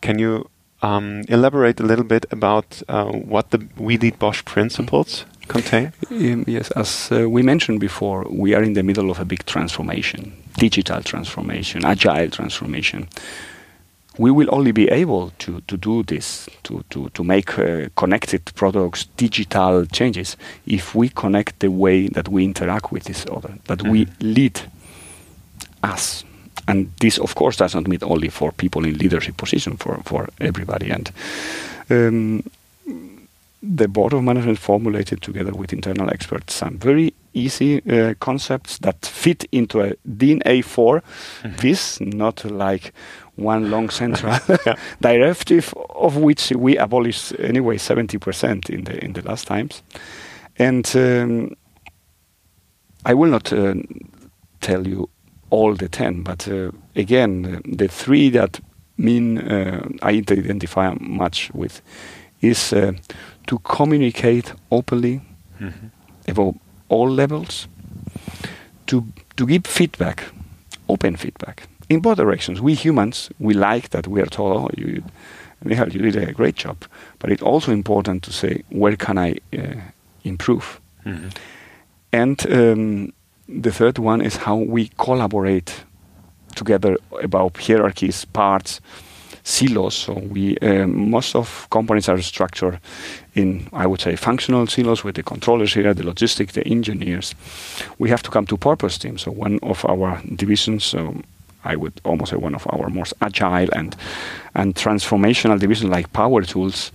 Can 0.00 0.18
you 0.18 0.50
um, 0.84 1.22
elaborate 1.28 1.80
a 1.80 1.86
little 1.86 2.04
bit 2.04 2.26
about 2.30 2.82
uh, 2.88 3.06
what 3.06 3.50
the 3.50 3.66
We 3.76 3.96
Lead 3.96 4.18
Bosch 4.18 4.44
principles 4.44 5.24
contain? 5.48 5.92
Um, 6.10 6.44
yes, 6.46 6.70
as 6.72 7.10
uh, 7.12 7.28
we 7.28 7.42
mentioned 7.42 7.80
before, 7.80 8.26
we 8.28 8.54
are 8.54 8.62
in 8.62 8.74
the 8.74 8.82
middle 8.82 9.10
of 9.10 9.20
a 9.20 9.24
big 9.24 9.44
transformation, 9.46 10.32
digital 10.58 11.02
transformation, 11.02 11.84
agile 11.84 12.30
transformation. 12.30 13.08
We 14.16 14.30
will 14.30 14.48
only 14.54 14.72
be 14.72 14.88
able 14.90 15.32
to, 15.38 15.60
to 15.62 15.76
do 15.76 16.04
this, 16.04 16.48
to, 16.62 16.84
to, 16.90 17.08
to 17.08 17.24
make 17.24 17.58
uh, 17.58 17.88
connected 17.96 18.44
products, 18.54 19.06
digital 19.16 19.86
changes, 19.86 20.36
if 20.66 20.94
we 20.94 21.08
connect 21.08 21.58
the 21.58 21.70
way 21.70 22.08
that 22.08 22.28
we 22.28 22.44
interact 22.44 22.92
with 22.92 23.10
each 23.10 23.26
other, 23.26 23.54
that 23.64 23.78
mm. 23.78 23.90
we 23.90 24.04
mm-hmm. 24.04 24.34
lead 24.34 24.60
us. 25.82 26.24
And 26.68 26.92
this, 27.00 27.18
of 27.18 27.34
course, 27.34 27.56
does 27.56 27.74
not 27.74 27.88
mean 27.88 27.98
only 28.02 28.28
for 28.28 28.52
people 28.52 28.84
in 28.84 28.98
leadership 28.98 29.36
position, 29.36 29.76
for, 29.76 30.00
for 30.04 30.28
everybody. 30.40 30.90
And 30.90 31.10
um, 31.90 32.44
the 33.64 33.88
board 33.88 34.12
of 34.12 34.22
management 34.22 34.58
formulated 34.58 35.22
together 35.22 35.52
with 35.52 35.72
internal 35.72 36.10
experts 36.10 36.54
some 36.54 36.78
very 36.78 37.14
easy 37.32 37.82
uh, 37.90 38.14
concepts 38.20 38.78
that 38.78 39.04
fit 39.06 39.44
into 39.52 39.80
a 39.80 39.94
DIN 40.16 40.40
A4 40.40 41.00
mm-hmm. 41.00 41.56
this 41.56 42.00
not 42.00 42.44
like 42.44 42.92
one 43.36 43.70
long 43.70 43.90
central 43.90 44.38
directive 45.00 45.74
of 45.90 46.16
which 46.16 46.50
we 46.50 46.76
abolished 46.76 47.32
anyway 47.38 47.76
70% 47.76 48.70
in 48.70 48.84
the 48.84 49.04
in 49.04 49.12
the 49.14 49.22
last 49.22 49.46
times. 49.46 49.82
And 50.56 50.90
um, 50.94 51.56
I 53.04 53.14
will 53.14 53.30
not 53.30 53.52
uh, 53.52 53.74
tell 54.60 54.86
you 54.86 55.08
all 55.50 55.74
the 55.74 55.88
10 55.88 56.22
but 56.22 56.46
uh, 56.48 56.70
again 56.94 57.62
the 57.64 57.88
three 57.88 58.28
that 58.30 58.60
mean 58.96 59.38
uh, 59.38 59.88
I 60.02 60.22
identify 60.30 60.94
much 61.00 61.50
with 61.54 61.82
is 62.40 62.72
uh, 62.72 62.92
to 63.46 63.58
communicate 63.58 64.52
openly 64.70 65.20
mm-hmm. 65.60 65.86
about 66.28 66.54
all 66.88 67.10
levels, 67.10 67.68
to, 68.86 69.06
to 69.36 69.46
give 69.46 69.66
feedback, 69.66 70.24
open 70.88 71.16
feedback, 71.16 71.68
in 71.88 72.00
both 72.00 72.16
directions. 72.16 72.60
We 72.60 72.74
humans, 72.74 73.30
we 73.38 73.54
like 73.54 73.90
that 73.90 74.06
we 74.06 74.20
are 74.20 74.26
told, 74.26 74.56
oh, 74.56 74.70
you, 74.76 75.02
Michael, 75.64 75.88
you 75.92 76.10
did 76.10 76.28
a 76.28 76.32
great 76.32 76.56
job. 76.56 76.84
But 77.18 77.30
it's 77.30 77.42
also 77.42 77.72
important 77.72 78.22
to 78.24 78.32
say, 78.32 78.62
where 78.70 78.96
can 78.96 79.18
I 79.18 79.36
uh, 79.52 79.80
improve? 80.24 80.80
Mm-hmm. 81.04 81.28
And 82.12 82.52
um, 82.52 83.12
the 83.48 83.72
third 83.72 83.98
one 83.98 84.20
is 84.20 84.36
how 84.36 84.56
we 84.56 84.90
collaborate 84.98 85.84
together 86.54 86.96
about 87.22 87.56
hierarchies, 87.56 88.24
parts, 88.24 88.80
silos. 89.44 89.94
So 89.94 90.14
we 90.14 90.56
um, 90.58 91.10
most 91.10 91.36
of 91.36 91.68
companies 91.70 92.08
are 92.08 92.20
structured 92.22 92.80
in, 93.34 93.68
I 93.72 93.86
would 93.86 94.00
say, 94.00 94.16
functional 94.16 94.66
silos 94.66 95.04
with 95.04 95.14
the 95.14 95.22
controllers 95.22 95.74
here, 95.74 95.94
the 95.94 96.04
logistics, 96.04 96.54
the 96.54 96.66
engineers. 96.66 97.34
We 97.98 98.08
have 98.08 98.22
to 98.22 98.30
come 98.30 98.46
to 98.46 98.56
purpose 98.56 98.98
teams. 98.98 99.22
So 99.22 99.30
one 99.30 99.60
of 99.62 99.84
our 99.84 100.20
divisions. 100.34 100.94
Um, 100.94 101.22
I 101.66 101.76
would 101.76 101.98
almost 102.04 102.30
say 102.30 102.36
one 102.36 102.54
of 102.54 102.66
our 102.68 102.90
most 102.90 103.14
agile 103.22 103.70
and 103.72 103.96
and 104.54 104.74
transformational 104.74 105.58
divisions 105.58 105.90
like 105.90 106.12
Power 106.12 106.42
Tools 106.42 106.92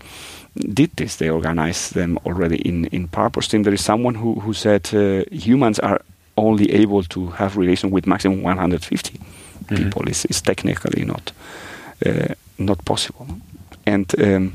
did 0.55 0.91
this. 0.95 1.15
They 1.15 1.29
organized 1.29 1.95
them 1.95 2.19
already 2.23 2.57
in 2.57 2.85
in 2.91 3.07
purpose 3.07 3.47
team. 3.47 3.63
There 3.63 3.73
is 3.73 3.83
someone 3.83 4.13
who 4.13 4.39
who 4.41 4.53
said 4.53 4.93
uh, 4.93 5.23
humans 5.31 5.79
are 5.79 6.01
only 6.37 6.71
able 6.71 7.03
to 7.03 7.31
have 7.31 7.57
relation 7.57 7.89
with 7.89 8.05
maximum 8.05 8.43
150 8.43 9.17
mm-hmm. 9.17 9.75
people. 9.75 10.07
Is 10.07 10.25
is 10.25 10.39
technically 10.41 11.03
not 11.03 11.31
not 12.57 12.83
possible. 12.85 13.27
And 13.85 14.13
um, 14.21 14.53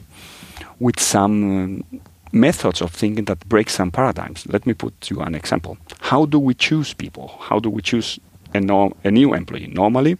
with 0.79 1.01
some 1.01 1.65
um, 1.65 2.01
methods 2.35 2.83
of 2.83 2.91
thinking 2.91 3.25
that 3.25 3.49
break 3.49 3.71
some 3.71 3.91
paradigms. 3.91 4.47
Let 4.47 4.67
me 4.67 4.75
put 4.75 5.11
you 5.11 5.21
an 5.21 5.35
example. 5.35 5.79
How 6.01 6.27
do 6.27 6.39
we 6.39 6.55
choose 6.55 6.93
people? 6.93 7.29
How 7.41 7.61
do 7.61 7.71
we 7.71 7.81
choose 7.81 8.19
a, 8.53 8.61
no, 8.61 8.93
a 9.05 9.11
new 9.11 9.35
employee? 9.35 9.69
Normally, 9.69 10.19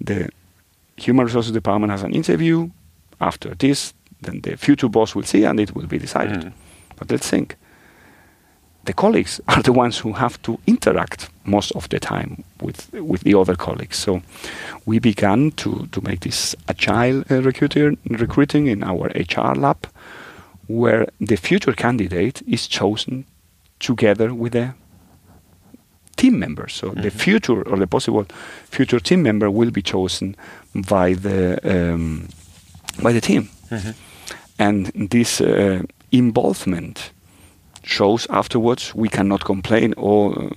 the 0.00 0.30
human 0.96 1.26
resources 1.26 1.52
department 1.52 1.92
has 1.92 2.02
an 2.02 2.14
interview. 2.14 2.70
After 3.20 3.54
this, 3.54 3.94
then 4.22 4.40
the 4.40 4.56
future 4.56 4.88
boss 4.88 5.14
will 5.14 5.22
see 5.22 5.44
and 5.44 5.60
it 5.60 5.74
will 5.74 5.86
be 5.86 5.98
decided. 5.98 6.40
Mm. 6.40 6.52
But 6.96 7.10
let's 7.10 7.28
think 7.28 7.56
the 8.84 8.92
colleagues 8.92 9.40
are 9.48 9.62
the 9.62 9.72
ones 9.72 9.98
who 9.98 10.12
have 10.12 10.40
to 10.42 10.58
interact 10.66 11.28
most 11.44 11.72
of 11.72 11.88
the 11.88 11.98
time 11.98 12.44
with 12.60 12.92
with 12.92 13.22
the 13.22 13.34
other 13.34 13.56
colleagues. 13.56 13.96
So 13.96 14.22
we 14.86 14.98
began 14.98 15.50
to 15.52 15.86
to 15.92 16.00
make 16.00 16.20
this 16.20 16.56
agile 16.68 17.24
uh, 17.30 17.42
recruiter, 17.42 17.94
recruiting 18.08 18.66
in 18.66 18.82
our 18.82 19.10
HR 19.14 19.54
lab, 19.54 19.86
where 20.66 21.06
the 21.20 21.36
future 21.36 21.72
candidate 21.72 22.42
is 22.46 22.68
chosen 22.68 23.24
together 23.78 24.34
with 24.34 24.52
the 24.52 24.74
team 26.16 26.38
member. 26.38 26.68
So 26.68 26.88
mm-hmm. 26.88 27.02
the 27.02 27.10
future 27.10 27.62
or 27.62 27.78
the 27.78 27.86
possible 27.86 28.26
future 28.70 29.00
team 29.00 29.22
member 29.22 29.50
will 29.50 29.70
be 29.70 29.82
chosen 29.82 30.36
by 30.74 31.14
the 31.14 31.58
um, 31.64 32.28
by 33.02 33.12
the 33.12 33.20
team, 33.20 33.48
mm-hmm. 33.70 33.90
and 34.58 35.10
this 35.10 35.40
uh, 35.40 35.82
involvement 36.10 37.13
shows 37.84 38.26
afterwards, 38.30 38.94
we 38.94 39.08
cannot 39.08 39.44
complain 39.44 39.94
or 39.96 40.38
uh, 40.38 40.48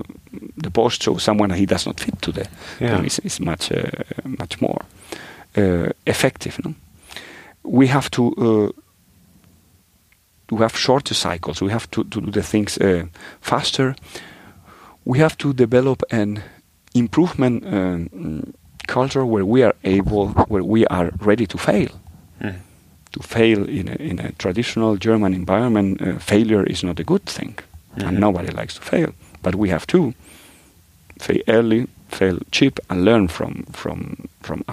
the 0.57 0.69
boss 0.69 0.97
shows 0.97 1.23
someone 1.23 1.49
he 1.51 1.65
does 1.65 1.85
not 1.85 1.99
fit 1.99 2.21
to 2.21 2.31
the 2.31 2.47
yeah. 2.79 3.01
is, 3.03 3.19
is 3.19 3.39
much 3.39 3.71
uh, 3.71 3.89
much 4.23 4.61
more 4.61 4.81
uh, 5.57 5.89
effective. 6.05 6.59
No? 6.63 6.73
We 7.63 7.87
have 7.87 8.09
to 8.11 8.33
uh, 8.37 8.71
to 10.47 10.57
have 10.57 10.77
shorter 10.77 11.13
cycles. 11.13 11.61
We 11.61 11.71
have 11.71 11.89
to, 11.91 12.03
to 12.05 12.21
do 12.21 12.31
the 12.31 12.43
things 12.43 12.77
uh, 12.77 13.05
faster. 13.41 13.95
We 15.05 15.19
have 15.19 15.37
to 15.37 15.53
develop 15.53 16.03
an 16.11 16.41
improvement 16.93 17.65
um, 17.65 18.53
culture 18.87 19.25
where 19.25 19.45
we 19.45 19.63
are 19.63 19.75
able, 19.83 20.29
where 20.47 20.63
we 20.63 20.85
are 20.87 21.11
ready 21.19 21.45
to 21.47 21.57
fail. 21.57 21.89
Mm 22.41 22.66
to 23.11 23.23
fail 23.23 23.67
in 23.67 23.87
a, 23.89 23.95
in 23.95 24.19
a 24.19 24.31
traditional 24.33 24.97
German 24.97 25.33
environment, 25.33 26.01
uh, 26.01 26.17
failure 26.19 26.63
is 26.63 26.83
not 26.83 26.99
a 26.99 27.03
good 27.03 27.25
thing, 27.25 27.55
mm-hmm. 27.55 28.07
and 28.07 28.19
nobody 28.19 28.51
likes 28.51 28.75
to 28.75 28.81
fail. 28.81 29.13
But 29.41 29.55
we 29.55 29.69
have 29.69 29.85
to 29.87 30.13
fail 31.19 31.41
early, 31.47 31.87
fail 32.09 32.39
cheap, 32.51 32.79
and 32.89 33.05
learn 33.05 33.27
from 33.27 33.65
from 33.71 34.27
from. 34.41 34.63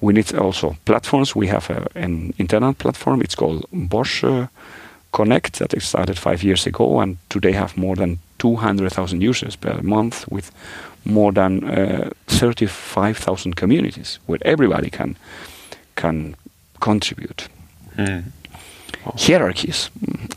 We 0.00 0.12
need 0.12 0.34
also 0.34 0.76
platforms. 0.84 1.36
We 1.36 1.46
have 1.46 1.70
a, 1.70 1.86
an 1.94 2.34
internal 2.36 2.74
platform. 2.74 3.22
It's 3.22 3.36
called 3.36 3.64
Bosch 3.72 4.24
uh, 4.24 4.46
Connect 5.12 5.58
that 5.58 5.80
started 5.82 6.18
five 6.18 6.42
years 6.42 6.66
ago, 6.66 7.00
and 7.00 7.18
today 7.28 7.52
have 7.52 7.76
more 7.76 7.96
than 7.96 8.18
200,000 8.38 9.20
users 9.20 9.56
per 9.56 9.80
month 9.82 10.26
with 10.28 10.50
more 11.04 11.32
than 11.32 11.64
uh, 11.64 12.10
35,000 12.26 13.54
communities 13.54 14.18
where 14.26 14.38
everybody 14.44 14.90
can 14.90 15.16
can 15.94 16.34
contribute. 16.82 17.48
Mm. 17.96 18.24
Hierarchies. 19.16 19.90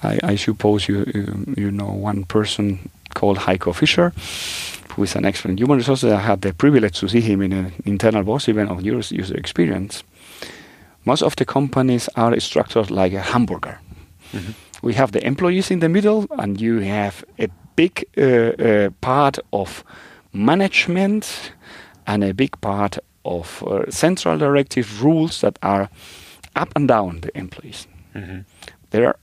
I, 0.04 0.20
I 0.24 0.36
suppose 0.38 0.88
you, 0.88 1.06
you, 1.14 1.54
you 1.58 1.72
know 1.72 1.92
one 1.92 2.24
person 2.24 2.90
called 3.14 3.38
Heiko 3.38 3.74
Fischer, 3.74 4.14
who 4.94 5.04
is 5.04 5.16
an 5.16 5.26
expert 5.26 5.50
in 5.50 5.58
human 5.58 5.78
resources. 5.78 6.12
I 6.12 6.22
had 6.22 6.42
the 6.42 6.54
privilege 6.54 7.00
to 7.00 7.08
see 7.08 7.22
him 7.22 7.42
in 7.42 7.54
an 7.54 7.72
internal 7.86 8.24
Bosch 8.24 8.50
event 8.50 8.72
of 8.72 8.82
user 8.84 9.38
experience. 9.38 10.04
Most 11.06 11.24
of 11.24 11.36
the 11.36 11.46
companies 11.46 12.10
are 12.16 12.40
structured 12.40 12.90
like 12.90 13.14
a 13.14 13.22
hamburger. 13.22 13.80
Mm-hmm. 14.34 14.52
We 14.82 14.94
have 14.94 15.12
the 15.12 15.26
employees 15.26 15.72
in 15.72 15.80
the 15.80 15.90
middle, 15.90 16.26
and 16.40 16.60
you 16.62 16.80
have 16.80 17.24
a 17.40 17.48
big 17.76 18.06
uh, 18.18 18.22
uh, 18.22 18.90
part 19.02 19.40
of 19.52 19.84
management 20.34 21.52
and 22.08 22.24
a 22.24 22.34
big 22.34 22.60
part 22.62 22.98
of 23.24 23.64
uh, 23.64 23.90
central 23.90 24.38
directive 24.38 25.04
rules 25.04 25.42
that 25.42 25.58
are 25.62 25.90
up 26.56 26.72
and 26.76 26.88
down 26.88 27.22
the 27.22 27.38
employees. 27.38 27.88
Mm-hmm. 28.16 28.40
There 28.92 29.08
are 29.08 29.16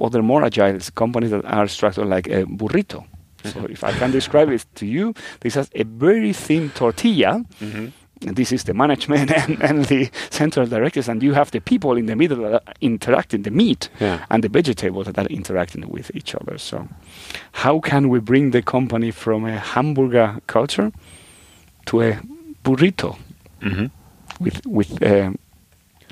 other 0.00 0.22
more 0.22 0.44
agile 0.44 0.78
companies 0.94 1.30
that 1.30 1.44
are 1.44 1.68
structured 1.68 2.06
like 2.06 2.26
a 2.28 2.44
burrito. 2.44 3.04
Mm-hmm. 3.42 3.48
So 3.48 3.66
if 3.66 3.84
I 3.84 3.92
can 3.92 4.10
describe 4.10 4.50
it 4.50 4.64
to 4.76 4.86
you, 4.86 5.14
this 5.40 5.54
has 5.54 5.70
a 5.74 5.84
very 5.84 6.32
thin 6.32 6.70
tortilla. 6.70 7.44
Mm-hmm. 7.60 7.88
And 8.26 8.34
this 8.34 8.50
is 8.50 8.64
the 8.64 8.72
management 8.72 9.30
and, 9.48 9.62
and, 9.62 9.84
the 9.84 10.10
central 10.30 10.66
directors, 10.66 11.06
and 11.06 11.22
you 11.22 11.34
have 11.34 11.50
the 11.50 11.60
people 11.60 11.98
in 11.98 12.06
the 12.06 12.16
middle 12.16 12.38
that 12.38 12.54
are 12.54 12.74
interacting, 12.80 13.42
the 13.42 13.50
meat 13.50 13.90
yeah. 14.00 14.24
and 14.30 14.42
the 14.42 14.48
vegetables 14.48 15.06
that 15.06 15.18
are 15.18 15.26
interacting 15.26 15.86
with 15.86 16.10
each 16.14 16.34
other. 16.34 16.56
So, 16.56 16.88
how 17.52 17.78
can 17.78 18.08
we 18.08 18.20
bring 18.20 18.52
the 18.52 18.62
company 18.62 19.10
from 19.10 19.44
a 19.44 19.58
hamburger 19.58 20.40
culture 20.46 20.92
to 21.86 22.00
a 22.00 22.12
burrito 22.64 23.18
mm-hmm. 23.60 23.86
with 24.42 24.66
with 24.66 25.02
um, 25.02 25.38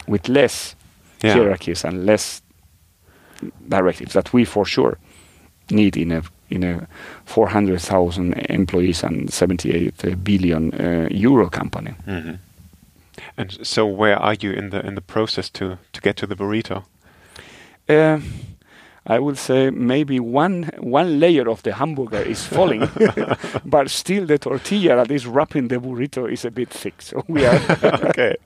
with 0.06 0.28
less 0.28 0.76
yeah. 1.22 1.34
hierarchies 1.34 1.84
and 1.84 2.06
less 2.06 2.42
directives 3.68 4.12
that 4.12 4.32
we 4.32 4.44
for 4.44 4.64
sure 4.64 4.98
need 5.70 5.96
in 5.96 6.12
a 6.12 6.22
in 6.50 6.62
a 6.62 6.86
400,000 7.24 8.34
employees 8.50 9.02
and 9.02 9.32
78 9.32 10.22
billion 10.22 10.72
uh, 10.74 11.08
euro 11.10 11.48
company. 11.48 11.94
Mm-hmm. 12.06 12.34
And 13.36 13.66
so, 13.66 13.86
where 13.86 14.16
are 14.16 14.34
you 14.34 14.52
in 14.52 14.70
the 14.70 14.84
in 14.86 14.94
the 14.94 15.00
process 15.00 15.50
to 15.50 15.78
to 15.92 16.00
get 16.00 16.16
to 16.16 16.26
the 16.26 16.36
burrito? 16.36 16.84
Uh, 17.88 18.20
I 19.06 19.18
would 19.18 19.36
say 19.36 19.70
maybe 19.70 20.18
one 20.18 20.70
one 20.78 21.20
layer 21.20 21.48
of 21.48 21.62
the 21.62 21.74
hamburger 21.74 22.22
is 22.22 22.46
falling, 22.46 22.88
but 23.64 23.90
still 23.90 24.24
the 24.26 24.38
tortilla 24.38 24.96
that 24.96 25.10
is 25.10 25.26
wrapping 25.26 25.68
the 25.68 25.76
burrito 25.76 26.30
is 26.30 26.44
a 26.44 26.50
bit 26.50 26.70
thick. 26.70 27.02
So 27.02 27.22
we 27.28 27.44
are 27.44 27.60
okay. 27.82 28.36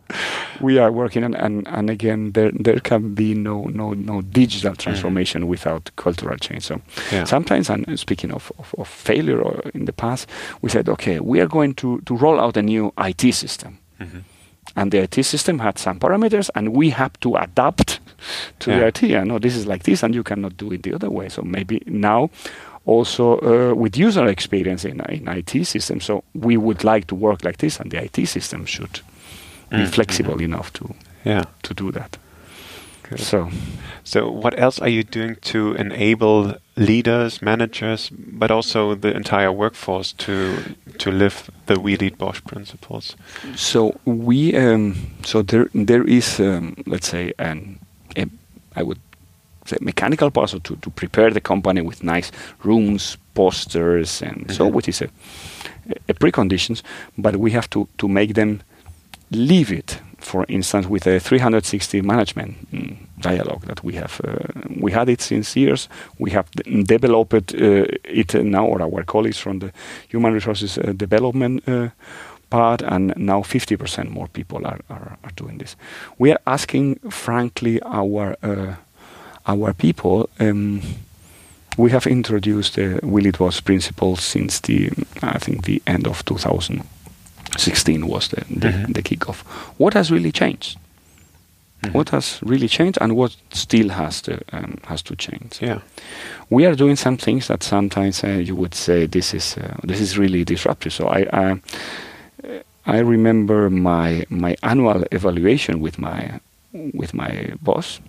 We 0.60 0.78
are 0.78 0.90
working 0.90 1.22
on, 1.22 1.34
and 1.34 1.66
and 1.68 1.88
again 1.88 2.32
there 2.32 2.50
there 2.52 2.80
can 2.80 3.14
be 3.14 3.34
no 3.34 3.64
no 3.66 3.92
no 3.92 4.22
digital 4.22 4.72
mm. 4.72 4.78
transformation 4.78 5.42
mm. 5.44 5.48
without 5.48 5.90
cultural 5.94 6.36
change. 6.38 6.64
So 6.64 6.80
yeah. 7.12 7.24
sometimes, 7.24 7.70
and 7.70 7.98
speaking 7.98 8.32
of, 8.32 8.50
of, 8.58 8.74
of 8.78 8.88
failure 8.88 9.60
in 9.74 9.84
the 9.84 9.92
past, 9.92 10.28
we 10.60 10.70
said 10.70 10.88
okay 10.88 11.20
we 11.20 11.40
are 11.40 11.48
going 11.48 11.74
to 11.74 12.00
to 12.00 12.16
roll 12.16 12.40
out 12.40 12.56
a 12.56 12.62
new 12.62 12.92
IT 12.98 13.32
system. 13.32 13.78
Mm-hmm 14.00 14.18
and 14.76 14.92
the 14.92 14.98
IT 14.98 15.24
system 15.24 15.58
had 15.58 15.78
some 15.78 15.98
parameters, 15.98 16.50
and 16.54 16.74
we 16.74 16.90
have 16.90 17.18
to 17.20 17.36
adapt 17.36 17.97
to 18.60 18.70
yeah. 18.70 18.78
the 18.78 18.86
IT. 18.86 19.02
And 19.02 19.28
no, 19.28 19.38
this 19.38 19.56
is 19.56 19.66
like 19.66 19.82
this, 19.84 20.02
and 20.02 20.14
you 20.14 20.22
cannot 20.22 20.56
do 20.56 20.72
it 20.72 20.82
the 20.82 20.94
other 20.94 21.10
way. 21.10 21.28
So 21.28 21.42
maybe 21.42 21.82
now 21.86 22.30
also 22.86 23.38
uh, 23.40 23.74
with 23.74 23.96
user 23.96 24.26
experience 24.26 24.84
in, 24.84 25.00
in 25.08 25.28
IT 25.28 25.66
systems. 25.66 26.04
So 26.04 26.24
we 26.34 26.56
would 26.56 26.84
like 26.84 27.06
to 27.08 27.14
work 27.14 27.44
like 27.44 27.58
this, 27.58 27.80
and 27.80 27.90
the 27.90 28.02
IT 28.02 28.26
system 28.26 28.64
should 28.66 29.00
mm. 29.70 29.78
be 29.78 29.86
flexible 29.86 30.34
mm-hmm. 30.34 30.52
enough 30.52 30.72
to 30.74 30.94
yeah. 31.24 31.44
to 31.62 31.74
do 31.74 31.92
that. 31.92 32.18
Good. 33.08 33.20
So, 33.20 33.50
so 34.04 34.30
what 34.30 34.58
else 34.58 34.78
are 34.80 34.88
you 34.88 35.02
doing 35.02 35.36
to 35.40 35.72
enable 35.72 36.56
leaders, 36.76 37.40
managers, 37.40 38.10
but 38.10 38.50
also 38.50 38.94
the 38.94 39.14
entire 39.14 39.50
workforce 39.50 40.12
to 40.12 40.74
to 40.98 41.10
live 41.10 41.50
the 41.66 41.80
We 41.80 41.96
Lead 41.96 42.18
Bosch 42.18 42.42
principles? 42.44 43.16
So 43.56 43.98
we, 44.04 44.54
um, 44.56 44.94
so 45.24 45.42
there 45.42 45.70
there 45.74 46.04
is, 46.04 46.38
um, 46.40 46.74
let's 46.86 47.08
say, 47.08 47.32
an 47.38 47.78
I 47.80 47.87
would 48.82 48.98
say 49.66 49.76
mechanical 49.80 50.30
so 50.46 50.58
to 50.58 50.76
to 50.76 50.90
prepare 50.90 51.30
the 51.30 51.40
company 51.40 51.82
with 51.82 52.02
nice 52.02 52.30
rooms, 52.64 53.18
posters, 53.34 54.22
and 54.22 54.36
mm 54.36 54.44
-hmm. 54.44 54.54
so 54.54 54.64
mm-hmm. 54.64 54.76
which 54.76 54.88
is 54.88 55.02
a, 55.02 55.08
a 56.08 56.14
preconditions, 56.14 56.82
but 57.16 57.36
we 57.36 57.50
have 57.50 57.68
to 57.68 57.86
to 57.96 58.08
make 58.08 58.32
them 58.32 58.60
leave 59.30 59.76
it 59.76 60.02
for 60.18 60.44
instance, 60.48 60.88
with 60.88 61.06
a 61.06 61.20
360 61.20 62.02
management 62.02 62.70
mm, 62.72 62.96
dialogue 63.20 63.64
that 63.66 63.82
we 63.84 63.94
have. 63.94 64.20
Uh, 64.24 64.36
we 64.80 64.92
had 64.92 65.08
it 65.08 65.20
since 65.20 65.56
years. 65.56 65.88
We 66.18 66.30
have 66.32 66.50
d- 66.50 66.82
developed 66.82 67.54
uh, 67.54 67.86
it 68.04 68.34
now, 68.34 68.66
or 68.66 68.82
our 68.82 69.04
colleagues 69.04 69.38
from 69.38 69.60
the 69.60 69.72
human 70.08 70.32
resources 70.32 70.78
uh, 70.78 70.92
development 70.96 71.68
uh, 71.68 71.88
part, 72.50 72.82
and 72.82 73.14
now 73.16 73.42
50% 73.42 74.10
more 74.10 74.28
people 74.28 74.66
are, 74.66 74.80
are, 74.90 75.18
are, 75.22 75.30
doing 75.36 75.58
this. 75.58 75.76
We 76.18 76.32
are 76.32 76.40
asking, 76.46 76.96
frankly, 77.10 77.80
our 77.82 78.36
uh, 78.42 78.74
our 79.46 79.72
people. 79.72 80.28
Um, 80.40 80.82
we 81.76 81.90
have 81.90 82.06
introduced 82.06 82.74
the 82.74 83.00
We 83.02 83.22
Lead 83.22 83.38
Bosch 83.38 83.64
principle 83.64 84.16
since 84.16 84.60
the 84.60 84.90
I 85.22 85.38
think 85.38 85.64
the 85.64 85.82
end 85.86 86.06
of 86.06 86.24
2016 86.24 88.06
was 88.06 88.28
the 88.28 88.44
the, 88.50 88.68
mm-hmm. 88.68 88.92
the 88.92 89.02
kickoff. 89.02 89.42
What 89.78 89.94
has 89.94 90.10
really 90.10 90.32
changed? 90.32 90.78
Mm-hmm. 91.82 91.96
What 91.96 92.08
has 92.10 92.40
really 92.42 92.68
changed, 92.68 92.98
and 93.00 93.14
what 93.14 93.36
still 93.50 93.90
has 93.90 94.20
to 94.22 94.40
um, 94.52 94.78
has 94.86 95.02
to 95.02 95.14
change? 95.14 95.62
Yeah, 95.62 95.80
we 96.50 96.66
are 96.66 96.74
doing 96.74 96.96
some 96.96 97.16
things 97.16 97.46
that 97.46 97.62
sometimes 97.62 98.24
uh, 98.24 98.28
you 98.28 98.56
would 98.56 98.74
say 98.74 99.06
this 99.06 99.32
is 99.32 99.56
uh, 99.56 99.76
this 99.84 100.00
is 100.00 100.18
really 100.18 100.44
disruptive. 100.44 100.92
So 100.92 101.06
I. 101.06 101.22
Uh, 101.32 101.56
I 102.88 103.00
remember 103.00 103.70
my 103.70 104.24
my 104.30 104.56
annual 104.62 105.04
evaluation 105.12 105.80
with 105.80 105.98
my 105.98 106.40
with 106.72 107.12
my 107.12 107.52
boss, 107.60 108.00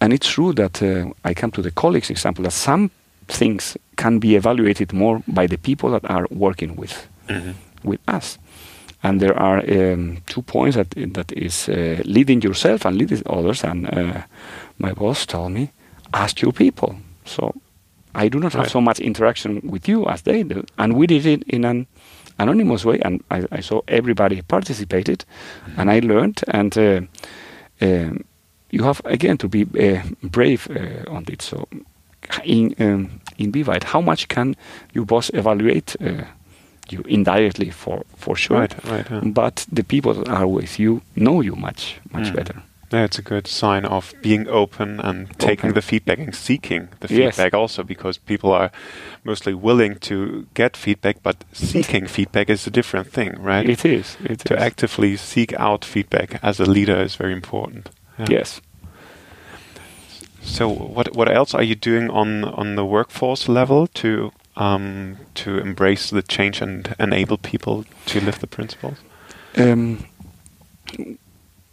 and 0.00 0.12
it's 0.12 0.28
true 0.28 0.52
that 0.54 0.82
uh, 0.82 1.10
I 1.24 1.34
come 1.34 1.50
to 1.50 1.62
the 1.62 1.72
colleagues 1.72 2.10
example 2.10 2.44
that 2.44 2.52
some 2.52 2.90
things 3.26 3.76
can 3.96 4.20
be 4.20 4.36
evaluated 4.36 4.92
more 4.92 5.22
by 5.26 5.48
the 5.48 5.58
people 5.58 5.90
that 5.90 6.08
are 6.08 6.26
working 6.30 6.76
with 6.76 7.08
mm-hmm. 7.28 7.52
with 7.82 8.00
us. 8.06 8.38
And 9.02 9.20
there 9.20 9.36
are 9.36 9.58
um, 9.58 10.18
two 10.26 10.42
points 10.42 10.76
that 10.76 10.90
that 11.14 11.32
is 11.32 11.68
uh, 11.68 12.02
leading 12.04 12.40
yourself 12.44 12.86
and 12.86 12.96
leading 12.96 13.22
others. 13.26 13.64
And 13.64 13.86
uh, 13.86 14.22
my 14.78 14.92
boss 14.92 15.26
told 15.26 15.50
me, 15.52 15.70
ask 16.12 16.40
your 16.40 16.52
people. 16.52 16.94
So 17.24 17.52
I 18.14 18.28
do 18.28 18.38
not 18.38 18.52
have 18.52 18.70
so 18.70 18.80
much 18.80 19.00
interaction 19.00 19.60
with 19.64 19.88
you 19.88 20.06
as 20.06 20.22
they 20.22 20.44
do, 20.44 20.64
and 20.78 20.92
we 20.92 21.06
did 21.06 21.26
it 21.26 21.42
in 21.48 21.64
an 21.64 21.86
anonymous 22.42 22.84
way, 22.84 22.98
and 23.04 23.22
I, 23.30 23.46
I 23.58 23.60
saw 23.60 23.80
everybody 23.88 24.42
participated, 24.42 25.24
mm-hmm. 25.64 25.80
and 25.80 25.90
I 25.90 26.00
learned 26.00 26.40
and. 26.48 26.78
Uh, 26.78 27.00
um, 27.80 28.24
you 28.72 28.84
have 28.84 29.02
again 29.04 29.36
to 29.38 29.48
be 29.48 29.62
uh, 29.62 30.02
brave 30.22 30.68
uh, 30.70 31.10
on 31.10 31.24
it. 31.28 31.42
So 31.42 31.68
in 32.44 32.74
um, 32.78 33.20
in 33.38 33.52
BVite, 33.52 33.84
how 33.84 34.00
much 34.00 34.28
can 34.28 34.56
your 34.94 35.04
boss 35.04 35.30
evaluate 35.34 35.96
uh, 36.00 36.24
you 36.88 37.02
indirectly 37.06 37.70
for 37.70 38.02
for 38.16 38.36
sure? 38.36 38.60
Right, 38.60 38.84
right. 38.84 39.10
Yeah. 39.10 39.20
But 39.24 39.66
the 39.70 39.84
people 39.84 40.14
that 40.14 40.28
are 40.28 40.46
with 40.46 40.78
you 40.78 41.02
know 41.14 41.42
you 41.42 41.54
much 41.54 42.00
much 42.12 42.28
mm. 42.28 42.34
better. 42.36 42.62
Yeah, 42.92 43.04
it's 43.04 43.18
a 43.18 43.22
good 43.22 43.46
sign 43.46 43.86
of 43.86 44.12
being 44.20 44.46
open 44.48 45.00
and 45.00 45.38
taking 45.38 45.72
the 45.72 45.80
feedback 45.80 46.18
and 46.18 46.34
seeking 46.34 46.90
the 47.00 47.08
feedback 47.08 47.52
yes. 47.52 47.54
also 47.54 47.82
because 47.82 48.18
people 48.18 48.52
are 48.52 48.70
mostly 49.24 49.54
willing 49.54 49.96
to 50.00 50.46
get 50.52 50.76
feedback, 50.76 51.22
but 51.22 51.44
seeking 51.52 52.06
feedback 52.06 52.50
is 52.50 52.66
a 52.66 52.70
different 52.70 53.10
thing, 53.10 53.40
right? 53.40 53.68
It 53.68 53.84
is. 53.86 54.18
It 54.22 54.40
to 54.40 54.56
is. 54.56 54.62
actively 54.62 55.16
seek 55.16 55.54
out 55.54 55.86
feedback 55.86 56.38
as 56.42 56.60
a 56.60 56.66
leader 56.66 57.00
is 57.00 57.16
very 57.16 57.32
important. 57.32 57.88
Yeah. 58.18 58.26
Yes. 58.28 58.60
So 60.42 60.68
what 60.68 61.14
what 61.16 61.30
else 61.30 61.54
are 61.54 61.62
you 61.62 61.76
doing 61.76 62.10
on 62.10 62.44
on 62.44 62.74
the 62.74 62.84
workforce 62.84 63.48
level 63.48 63.86
to 63.86 64.32
um, 64.56 65.16
to 65.34 65.58
embrace 65.58 66.10
the 66.10 66.22
change 66.22 66.60
and 66.60 66.94
enable 66.98 67.38
people 67.38 67.84
to 68.06 68.20
live 68.20 68.40
the 68.40 68.46
principles? 68.46 68.98
Um, 69.56 70.04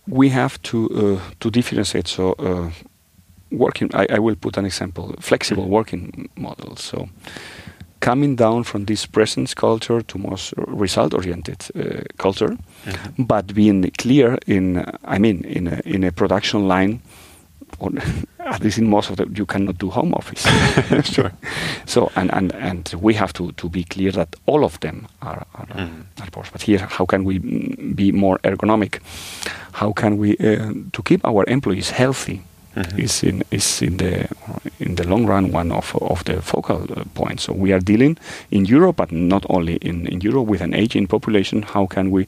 we 0.10 0.30
have 0.30 0.62
to 0.64 0.90
uh, 0.92 1.20
to 1.40 1.50
differentiate. 1.50 2.08
So 2.08 2.34
uh, 2.34 2.70
working, 3.52 3.90
I, 3.94 4.08
I, 4.16 4.20
will 4.20 4.36
put 4.36 4.58
an 4.58 4.66
example: 4.66 5.16
flexible 5.20 5.64
mm-hmm. 5.64 5.74
working 5.74 6.30
models. 6.36 6.82
So 6.82 7.10
coming 8.00 8.36
down 8.36 8.64
from 8.64 8.86
this 8.86 9.06
presence 9.06 9.54
culture 9.54 10.02
to 10.02 10.18
more 10.18 10.38
result-oriented 10.68 11.66
uh, 11.76 12.02
culture, 12.18 12.58
mm-hmm. 12.86 13.24
but 13.24 13.54
being 13.54 13.92
clear 13.98 14.38
in, 14.48 14.86
I 15.04 15.20
mean, 15.20 15.44
in 15.46 15.68
a, 15.68 15.82
in 15.86 16.04
a 16.04 16.12
production 16.12 16.68
line, 16.68 17.02
or 17.80 17.92
at 18.40 18.64
least 18.64 18.78
in 18.78 18.90
most 18.90 19.10
of 19.10 19.18
them, 19.18 19.34
you 19.36 19.46
cannot 19.46 19.78
do 19.78 19.90
home 19.90 20.14
office. 20.14 20.46
sure. 21.14 21.32
So, 21.86 22.12
and, 22.16 22.32
and, 22.34 22.54
and 22.54 22.94
we 23.02 23.16
have 23.16 23.34
to, 23.34 23.52
to 23.54 23.68
be 23.68 23.84
clear 23.84 24.12
that 24.12 24.36
all 24.46 24.64
of 24.64 24.80
them 24.80 25.08
are, 25.24 25.46
are, 25.56 25.66
mm. 25.66 26.04
are 26.22 26.30
possible. 26.30 26.52
But 26.54 26.62
here, 26.62 26.86
how 26.88 27.06
can 27.06 27.24
we 27.24 27.40
be 27.40 28.12
more 28.12 28.38
ergonomic? 28.44 29.00
How 29.72 29.92
can 29.92 30.18
we, 30.18 30.38
uh, 30.38 30.74
to 30.94 31.04
keep 31.04 31.26
our 31.26 31.46
employees 31.48 31.90
healthy? 31.90 32.44
mm-hmm. 32.76 33.00
is 33.00 33.24
in 33.24 33.44
is 33.52 33.82
in 33.82 33.98
the 33.98 34.28
in 34.80 34.96
the 34.96 35.08
long 35.08 35.26
run 35.26 35.52
one 35.52 35.72
of 35.72 35.96
of 36.02 36.24
the 36.24 36.42
focal 36.42 36.86
uh, 36.96 37.04
points. 37.14 37.44
So 37.44 37.54
we 37.54 37.74
are 37.74 37.80
dealing 37.80 38.18
in 38.52 38.66
Europe, 38.66 38.98
but 38.98 39.12
not 39.12 39.46
only 39.50 39.76
in 39.76 40.08
in 40.08 40.22
Europe 40.22 40.48
with 40.48 40.62
an 40.62 40.74
aging 40.74 41.08
population. 41.08 41.64
How 41.64 41.88
can 41.88 42.12
we 42.12 42.28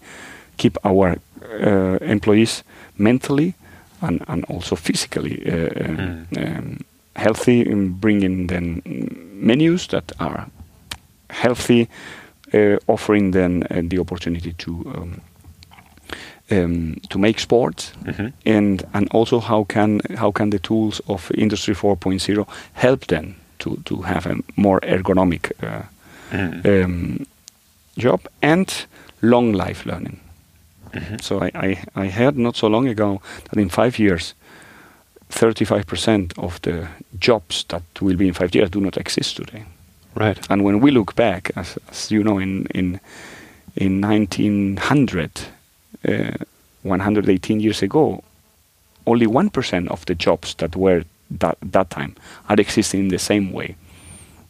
keep 0.58 0.78
our 0.84 1.18
uh, 1.62 1.98
employees 2.02 2.64
mentally 2.98 3.54
and 4.02 4.24
and 4.28 4.46
also 4.46 4.76
physically 4.76 5.42
uh, 5.46 5.70
mm. 5.70 6.26
um, 6.38 6.80
healthy, 7.16 7.62
in 7.62 8.00
bringing 8.00 8.48
them 8.48 8.82
menus 9.34 9.88
that 9.88 10.12
are 10.20 10.48
healthy, 11.30 11.88
uh, 12.54 12.78
offering 12.88 13.32
them 13.32 13.64
uh, 13.72 13.82
the 13.84 14.00
opportunity 14.00 14.54
to 14.54 14.72
um, 14.72 15.22
um, 16.52 16.96
to 17.10 17.20
make 17.20 17.40
sports, 17.40 17.94
mm-hmm. 18.04 18.28
and 18.46 18.84
and 18.94 19.08
also 19.12 19.40
how 19.40 19.64
can 19.64 20.00
how 20.18 20.32
can 20.32 20.50
the 20.50 20.60
tools 20.60 21.02
of 21.08 21.32
Industry 21.32 21.76
4.0 21.76 22.48
help 22.74 23.06
them 23.08 23.36
to 23.60 23.78
to 23.86 24.02
have 24.02 24.26
a 24.26 24.36
more 24.56 24.80
ergonomic 24.82 25.52
uh, 25.64 25.84
mm. 26.32 26.84
um, 26.84 27.26
job 27.98 28.20
and 28.42 28.86
long 29.22 29.54
life 29.54 29.86
learning. 29.86 30.20
Mm-hmm. 30.94 31.18
So 31.22 31.42
I, 31.42 31.52
I, 31.54 31.84
I 31.96 32.08
heard 32.08 32.38
not 32.38 32.56
so 32.56 32.68
long 32.68 32.88
ago 32.88 33.22
that 33.50 33.60
in 33.60 33.70
five 33.70 34.00
years, 34.00 34.34
35% 35.30 36.38
of 36.38 36.62
the 36.62 36.88
jobs 37.18 37.64
that 37.70 37.84
will 38.02 38.18
be 38.18 38.28
in 38.28 38.34
five 38.34 38.54
years 38.54 38.70
do 38.70 38.82
not 38.82 38.98
exist 38.98 39.38
today. 39.38 39.64
Right. 40.16 40.38
And 40.50 40.64
when 40.64 40.82
we 40.82 40.92
look 40.92 41.16
back, 41.16 41.52
as, 41.56 41.78
as 41.90 42.12
you 42.12 42.24
know, 42.24 42.38
in 42.38 42.66
in 42.76 43.00
in 43.78 44.02
1900, 44.02 45.32
uh, 46.06 46.32
118 46.84 47.60
years 47.62 47.82
ago, 47.82 48.22
only 49.08 49.26
1% 49.26 49.88
of 49.88 50.06
the 50.06 50.16
jobs 50.16 50.56
that 50.56 50.76
were 50.76 51.04
that, 51.40 51.58
that 51.62 51.90
time 51.90 52.16
are 52.50 52.60
existing 52.60 53.02
in 53.02 53.08
the 53.08 53.20
same 53.20 53.54
way 53.54 53.76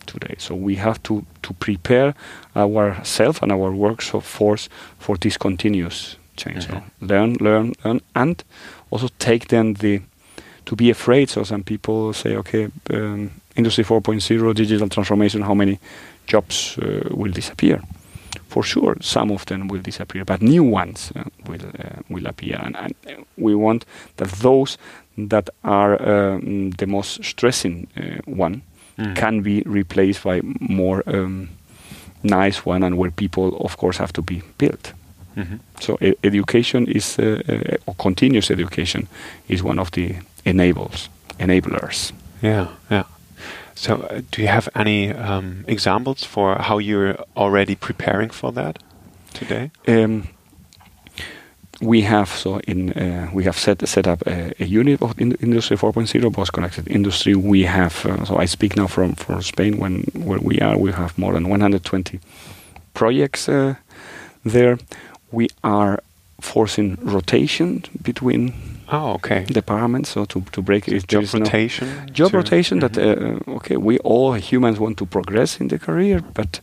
today. 0.08 0.36
So 0.40 0.56
we 0.56 0.76
have 0.76 1.02
to, 1.04 1.26
to 1.44 1.54
prepare 1.54 2.16
ourselves 2.56 3.40
and 3.42 3.52
our 3.52 3.72
workforce 3.72 4.70
for 4.98 5.18
this 5.18 5.38
continuous 5.38 6.16
change. 6.36 6.68
Mm-hmm. 6.68 6.78
So 6.78 7.06
learn, 7.06 7.34
learn, 7.40 7.74
learn, 7.84 8.02
and 8.16 8.44
also 8.90 9.08
take 9.20 9.48
then 9.48 9.74
the 9.74 10.02
to 10.66 10.76
be 10.76 10.90
afraid. 10.90 11.30
So 11.30 11.44
some 11.44 11.64
people 11.64 12.14
say, 12.14 12.36
okay, 12.36 12.70
um, 12.94 13.32
Industry 13.56 13.84
4.0, 13.84 14.56
digital 14.56 14.90
transformation, 14.90 15.42
how 15.42 15.54
many 15.54 15.80
jobs 16.28 16.78
uh, 16.78 17.10
will 17.12 17.32
disappear? 17.32 17.82
for 18.48 18.64
sure 18.64 18.96
some 19.02 19.32
of 19.32 19.46
them 19.46 19.68
will 19.68 19.82
disappear, 19.82 20.26
but 20.26 20.42
new 20.42 20.64
ones 20.64 21.12
uh, 21.16 21.24
will 21.48 21.62
uh, 21.80 22.02
will 22.10 22.28
appear, 22.28 22.60
and, 22.64 22.76
and, 22.76 23.26
we 23.38 23.56
want 23.56 23.86
that 24.18 24.30
those 24.42 24.78
that 25.18 25.50
are 25.64 25.94
um, 26.02 26.72
the 26.72 26.88
most 26.88 27.24
stressing 27.24 27.88
uh, 27.98 28.22
one 28.26 28.62
mm. 28.98 29.16
can 29.16 29.42
be 29.42 29.64
replaced 29.66 30.24
by 30.24 30.42
more 30.60 31.04
um, 31.08 31.50
nice 32.24 32.66
one, 32.66 32.84
and 32.84 32.98
where 32.98 33.12
people, 33.12 33.58
of 33.58 33.78
course, 33.78 33.98
have 33.98 34.14
to 34.14 34.22
be 34.22 34.42
built. 34.58 34.94
Mm-hmm. 35.36 35.56
So 35.80 35.98
e- 36.02 36.16
education 36.24 36.88
is 36.88 37.18
uh, 37.20 37.42
uh, 37.48 37.78
or 37.86 37.96
continuous 37.96 38.52
education 38.52 39.08
is 39.48 39.64
one 39.64 39.80
of 39.80 39.92
the 39.92 40.16
enables 40.46 41.10
enablers. 41.40 42.12
Yeah, 42.42 42.68
yeah. 42.90 43.04
So, 43.76 43.96
uh, 43.96 44.22
do 44.32 44.42
you 44.42 44.48
have 44.48 44.70
any 44.76 45.12
um, 45.12 45.66
examples 45.68 46.24
for 46.24 46.56
how 46.56 46.78
you're 46.80 47.16
already 47.36 47.76
preparing 47.76 48.30
for 48.30 48.52
that 48.52 48.78
today? 49.34 49.72
Um, 49.88 50.28
we 51.82 52.02
have 52.02 52.30
so 52.30 52.60
in 52.68 52.92
uh, 52.94 53.30
we 53.34 53.44
have 53.44 53.58
set 53.58 53.88
set 53.88 54.08
up 54.08 54.22
a, 54.28 54.54
a 54.60 54.66
unit 54.66 55.02
of 55.02 55.20
in 55.20 55.32
Industry 55.42 55.78
4.0 55.78 56.32
Bosch 56.32 56.52
Connected 56.52 56.88
Industry. 56.88 57.34
We 57.36 57.64
have 57.64 58.06
uh, 58.06 58.26
so 58.26 58.38
I 58.38 58.46
speak 58.46 58.76
now 58.78 58.88
from 58.88 59.16
from 59.16 59.42
Spain 59.42 59.80
when 59.80 60.04
where 60.14 60.40
we 60.40 60.60
are. 60.60 60.78
We 60.78 60.92
have 60.92 61.18
more 61.18 61.34
than 61.34 61.50
120 61.50 62.20
projects 62.94 63.50
uh, 63.50 63.76
there. 64.46 64.78
We 65.32 65.48
are 65.64 66.00
forcing 66.42 66.98
rotation 67.02 67.84
between 68.04 68.54
Oh, 68.94 69.14
okay. 69.14 69.46
Department, 69.46 70.06
so 70.06 70.26
to, 70.26 70.42
to 70.52 70.62
break 70.62 70.88
it. 70.88 71.08
Job 71.08 71.24
rotation. 71.34 71.88
No 71.88 72.14
job 72.14 72.34
rotation. 72.34 72.78
Mm 72.78 72.84
-hmm. 72.84 72.94
That 72.94 73.48
uh, 73.48 73.56
okay, 73.56 73.78
we 73.78 73.98
all 74.04 74.42
humans 74.52 74.78
want 74.78 74.98
to 74.98 75.06
progress 75.06 75.58
in 75.60 75.68
the 75.68 75.78
career, 75.80 76.22
but 76.34 76.62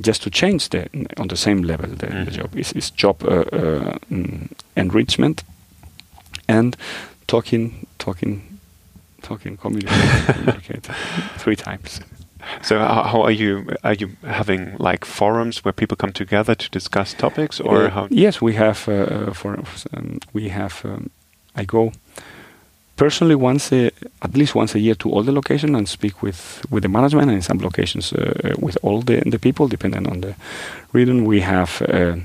just 0.00 0.22
to 0.22 0.30
change 0.30 0.68
the 0.70 0.88
on 1.16 1.28
the 1.28 1.36
same 1.36 1.62
level 1.62 1.88
the, 1.96 2.06
Mhm. 2.06 2.24
the 2.24 2.30
job 2.30 2.56
is, 2.56 2.72
is 2.72 2.92
job 2.96 3.22
uh, 3.22 3.44
uh, 3.52 3.94
mm, 4.10 4.48
enrichment 4.74 5.44
and 6.48 6.76
talking 7.26 7.86
talking 7.98 8.42
talking 9.22 9.56
communicate 9.62 10.88
three 11.38 11.56
times 11.56 12.00
So 12.62 12.78
how, 12.78 13.02
how 13.02 13.22
are 13.22 13.30
you? 13.34 13.64
Are 13.82 13.94
you 13.94 14.08
having 14.26 14.76
like 14.78 15.04
forums 15.06 15.64
where 15.64 15.72
people 15.72 15.96
come 15.96 16.12
together 16.12 16.54
to 16.54 16.68
discuss 16.70 17.14
topics, 17.14 17.60
or 17.60 17.84
Uh, 17.86 17.90
how? 17.90 18.06
yes 18.10 18.40
we 18.42 18.54
have 18.54 18.88
uh, 18.88 18.92
uh, 19.28 19.32
for 19.34 19.58
um, 19.96 20.18
we 20.32 20.48
have 20.50 20.74
um, 20.84 21.10
i 21.56 21.64
go 21.64 21.92
personally 22.96 23.34
once 23.34 23.72
a, 23.76 23.90
at 24.22 24.34
least 24.36 24.54
once 24.54 24.74
a 24.74 24.78
year 24.78 24.94
to 24.94 25.08
all 25.10 25.22
the 25.24 25.32
locations 25.32 25.76
and 25.76 25.88
speak 25.88 26.22
with 26.22 26.62
with 26.70 26.82
the 26.82 26.88
management 26.88 27.28
and 27.28 27.36
in 27.36 27.42
some 27.42 27.58
locations 27.64 28.12
uh, 28.12 28.18
with 28.66 28.76
all 28.82 29.02
the 29.02 29.20
the 29.30 29.38
people 29.38 29.68
depending 29.68 30.06
on 30.10 30.20
the 30.20 30.34
region 30.92 31.24
we 31.24 31.40
have 31.40 31.82
uh, 31.88 32.16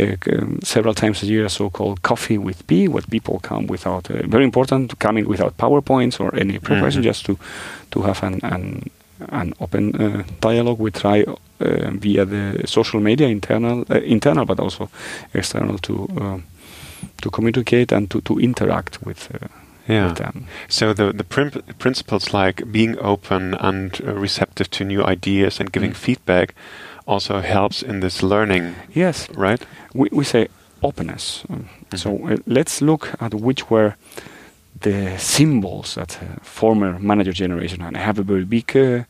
uh, 0.00 0.16
um, 0.38 0.58
several 0.62 0.94
times 0.94 1.22
a 1.22 1.26
year 1.26 1.44
a 1.44 1.48
so-called 1.48 2.00
coffee 2.02 2.38
with 2.38 2.66
P, 2.66 2.88
where 2.88 3.02
people 3.10 3.38
come 3.42 3.66
without 3.68 4.10
uh, 4.10 4.14
very 4.26 4.44
important 4.44 4.98
coming 4.98 5.28
without 5.28 5.56
powerpoints 5.56 6.20
or 6.20 6.34
any 6.34 6.58
preparation, 6.58 7.02
Mhm. 7.02 7.06
just 7.06 7.24
to 7.26 7.36
to 7.90 8.02
have 8.02 8.26
an 8.26 8.40
an, 8.42 8.82
an 9.28 9.52
open 9.60 9.94
uh, 10.00 10.22
dialogue. 10.40 10.78
We 10.82 10.90
try 10.90 11.24
uh, 11.24 11.90
via 12.02 12.24
the 12.24 12.62
social 12.66 13.00
media 13.00 13.28
internal 13.28 13.84
uh, 13.90 14.00
internal, 14.04 14.44
but 14.46 14.60
also 14.60 14.88
external 15.34 15.78
to 15.78 16.08
uh, 16.20 16.38
to 17.22 17.30
communicate 17.30 17.92
and 17.96 18.08
to 18.10 18.20
to 18.20 18.38
interact 18.40 18.98
with. 19.06 19.28
Uh, 19.34 19.48
Yeah. 19.88 20.06
with 20.08 20.16
them. 20.16 20.46
So 20.68 20.94
the 20.94 21.12
the 21.12 21.24
principles 21.78 22.32
like 22.32 22.64
being 22.72 22.96
open 23.00 23.54
and 23.60 24.00
uh, 24.00 24.20
receptive 24.22 24.68
to 24.70 24.84
new 24.84 25.02
ideas 25.10 25.60
and 25.60 25.70
giving 25.72 25.90
Mm. 25.92 25.96
feedback 25.96 26.54
also 27.06 27.40
helps 27.40 27.82
in 27.82 28.00
this 28.00 28.22
learning, 28.22 28.74
Yes, 28.96 29.28
right? 29.36 29.66
we, 29.94 30.08
we 30.12 30.24
say 30.24 30.46
openness. 30.80 31.44
Um, 31.50 31.68
So 31.96 32.10
uh, 32.10 32.36
let's 32.46 32.80
look 32.80 33.08
at 33.20 33.34
which 33.34 33.70
were 33.70 33.92
the 34.84 35.18
symbols 35.18 35.94
that 35.94 36.18
uh, 36.22 36.26
former 36.42 36.98
manager 36.98 37.32
generation 37.32 37.80
had. 37.80 37.96
I 37.96 38.00
have 38.00 38.20
a 38.20 38.24
very 38.24 38.44
big 38.44 38.76
uh, 38.76 39.04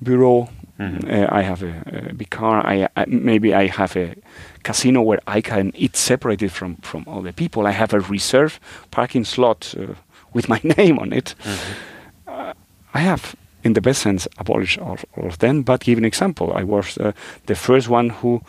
bureau. 0.00 0.48
Mhm. 0.78 1.04
Uh, 1.04 1.26
I 1.38 1.42
have 1.42 1.62
a, 1.66 1.72
a 2.10 2.14
big 2.14 2.30
car. 2.30 2.62
I, 2.72 2.88
I 2.96 3.04
maybe 3.08 3.48
I 3.52 3.66
have 3.68 3.96
a 3.96 4.14
casino 4.62 5.02
where 5.02 5.20
I 5.36 5.40
can 5.42 5.72
eat 5.74 5.96
separated 5.96 6.50
from 6.52 6.76
from 6.82 7.04
all 7.06 7.22
the 7.22 7.32
people. 7.32 7.66
I 7.66 7.72
have 7.72 7.96
a 7.96 8.00
reserve 8.12 8.58
parking 8.90 9.24
slot 9.26 9.74
uh, 9.76 9.94
with 10.34 10.48
my 10.48 10.60
name 10.78 10.98
on 11.00 11.12
it. 11.12 11.34
Mhm. 11.44 12.54
I 12.94 13.00
have, 13.00 13.34
in 13.64 13.74
the 13.74 13.80
best 13.80 14.00
sense, 14.02 14.28
abolished 14.38 14.78
all, 14.80 14.96
all 15.16 15.26
of 15.26 15.38
them. 15.38 15.62
But 15.62 15.80
give 15.84 15.98
an 15.98 16.04
example. 16.04 16.52
I 16.60 16.64
was 16.64 16.96
uh, 16.98 17.12
the 17.46 17.54
first 17.54 17.88
one 17.88 18.10
who 18.22 18.40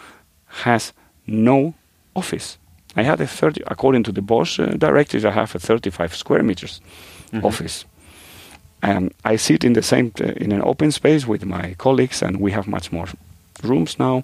has 0.64 0.94
no 1.28 1.74
office. 2.14 2.58
I 2.98 3.04
had 3.04 3.22
a 3.22 3.28
30, 3.28 3.62
according 3.68 4.04
to 4.04 4.12
the 4.12 4.22
Bosch 4.22 4.60
uh, 4.60 4.66
directives, 4.78 5.24
I 5.26 5.32
have 5.32 5.56
a 5.56 5.60
35 5.60 6.16
square 6.16 6.44
meters 6.44 6.82
Mhm. 7.32 7.44
office. 7.44 7.86
And 8.82 9.12
I 9.34 9.38
sit 9.38 9.64
in 9.64 9.74
the 9.74 9.82
same 9.82 10.12
uh, 10.22 10.24
in 10.38 10.52
an 10.52 10.62
open 10.64 10.92
space 10.92 11.28
with 11.28 11.46
my 11.46 11.76
colleagues, 11.78 12.24
and 12.24 12.38
we 12.40 12.52
have 12.54 12.68
much 12.68 12.92
more 12.92 13.08
rooms 13.64 13.98
now. 14.00 14.24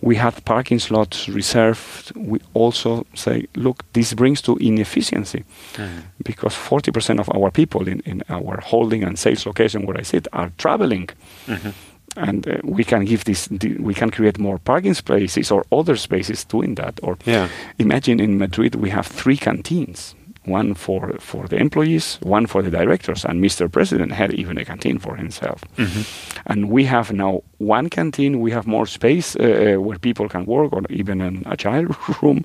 We 0.00 0.16
have 0.16 0.40
parking 0.44 0.80
slots 0.80 1.28
reserved. 1.28 2.12
We 2.16 2.38
also 2.54 3.06
say, 3.14 3.46
look, 3.54 3.84
this 3.92 4.14
brings 4.14 4.40
to 4.42 4.56
inefficiency 4.60 5.44
Mhm. 5.76 6.02
because 6.24 6.56
40% 6.56 7.20
of 7.20 7.28
our 7.34 7.50
people 7.50 7.88
in, 7.92 8.00
in 8.04 8.22
our 8.28 8.60
holding 8.70 9.04
and 9.04 9.16
sales 9.18 9.46
location 9.46 9.86
where 9.86 10.00
I 10.00 10.04
sit 10.04 10.26
are 10.32 10.50
traveling. 10.56 11.08
Mhm. 11.46 11.72
And 12.16 12.46
uh, 12.46 12.58
we 12.62 12.84
can 12.84 13.04
give 13.04 13.24
this, 13.24 13.48
we 13.80 13.94
can 13.94 14.10
create 14.10 14.38
more 14.38 14.58
parking 14.58 14.94
spaces 14.94 15.50
or 15.50 15.64
other 15.72 15.96
spaces 15.96 16.44
doing 16.44 16.74
that. 16.76 17.00
Or 17.02 17.16
Yeah. 17.24 17.48
imagine 17.78 18.20
in 18.20 18.38
Madrid 18.38 18.74
we 18.74 18.90
have 18.90 19.06
three 19.06 19.36
canteens 19.36 20.14
one 20.44 20.74
for, 20.74 21.12
for 21.20 21.46
the 21.46 21.56
employees, 21.56 22.18
one 22.20 22.46
for 22.48 22.62
the 22.62 22.70
directors, 22.70 23.24
and 23.24 23.40
Mr. 23.40 23.68
President 23.70 24.10
had 24.12 24.32
even 24.34 24.58
a 24.58 24.64
canteen 24.64 24.98
for 24.98 25.14
himself. 25.16 25.62
Mhm. 25.76 26.04
And 26.46 26.68
we 26.68 26.84
have 26.86 27.12
now 27.12 27.42
one 27.58 27.88
canteen, 27.88 28.40
we 28.40 28.50
have 28.50 28.66
more 28.66 28.86
space 28.86 29.36
uh, 29.38 29.44
uh, 29.44 29.80
where 29.80 29.98
people 30.00 30.28
can 30.28 30.44
work, 30.44 30.72
or 30.72 30.82
even 30.90 31.20
an 31.20 31.42
agile 31.46 31.86
room, 32.22 32.44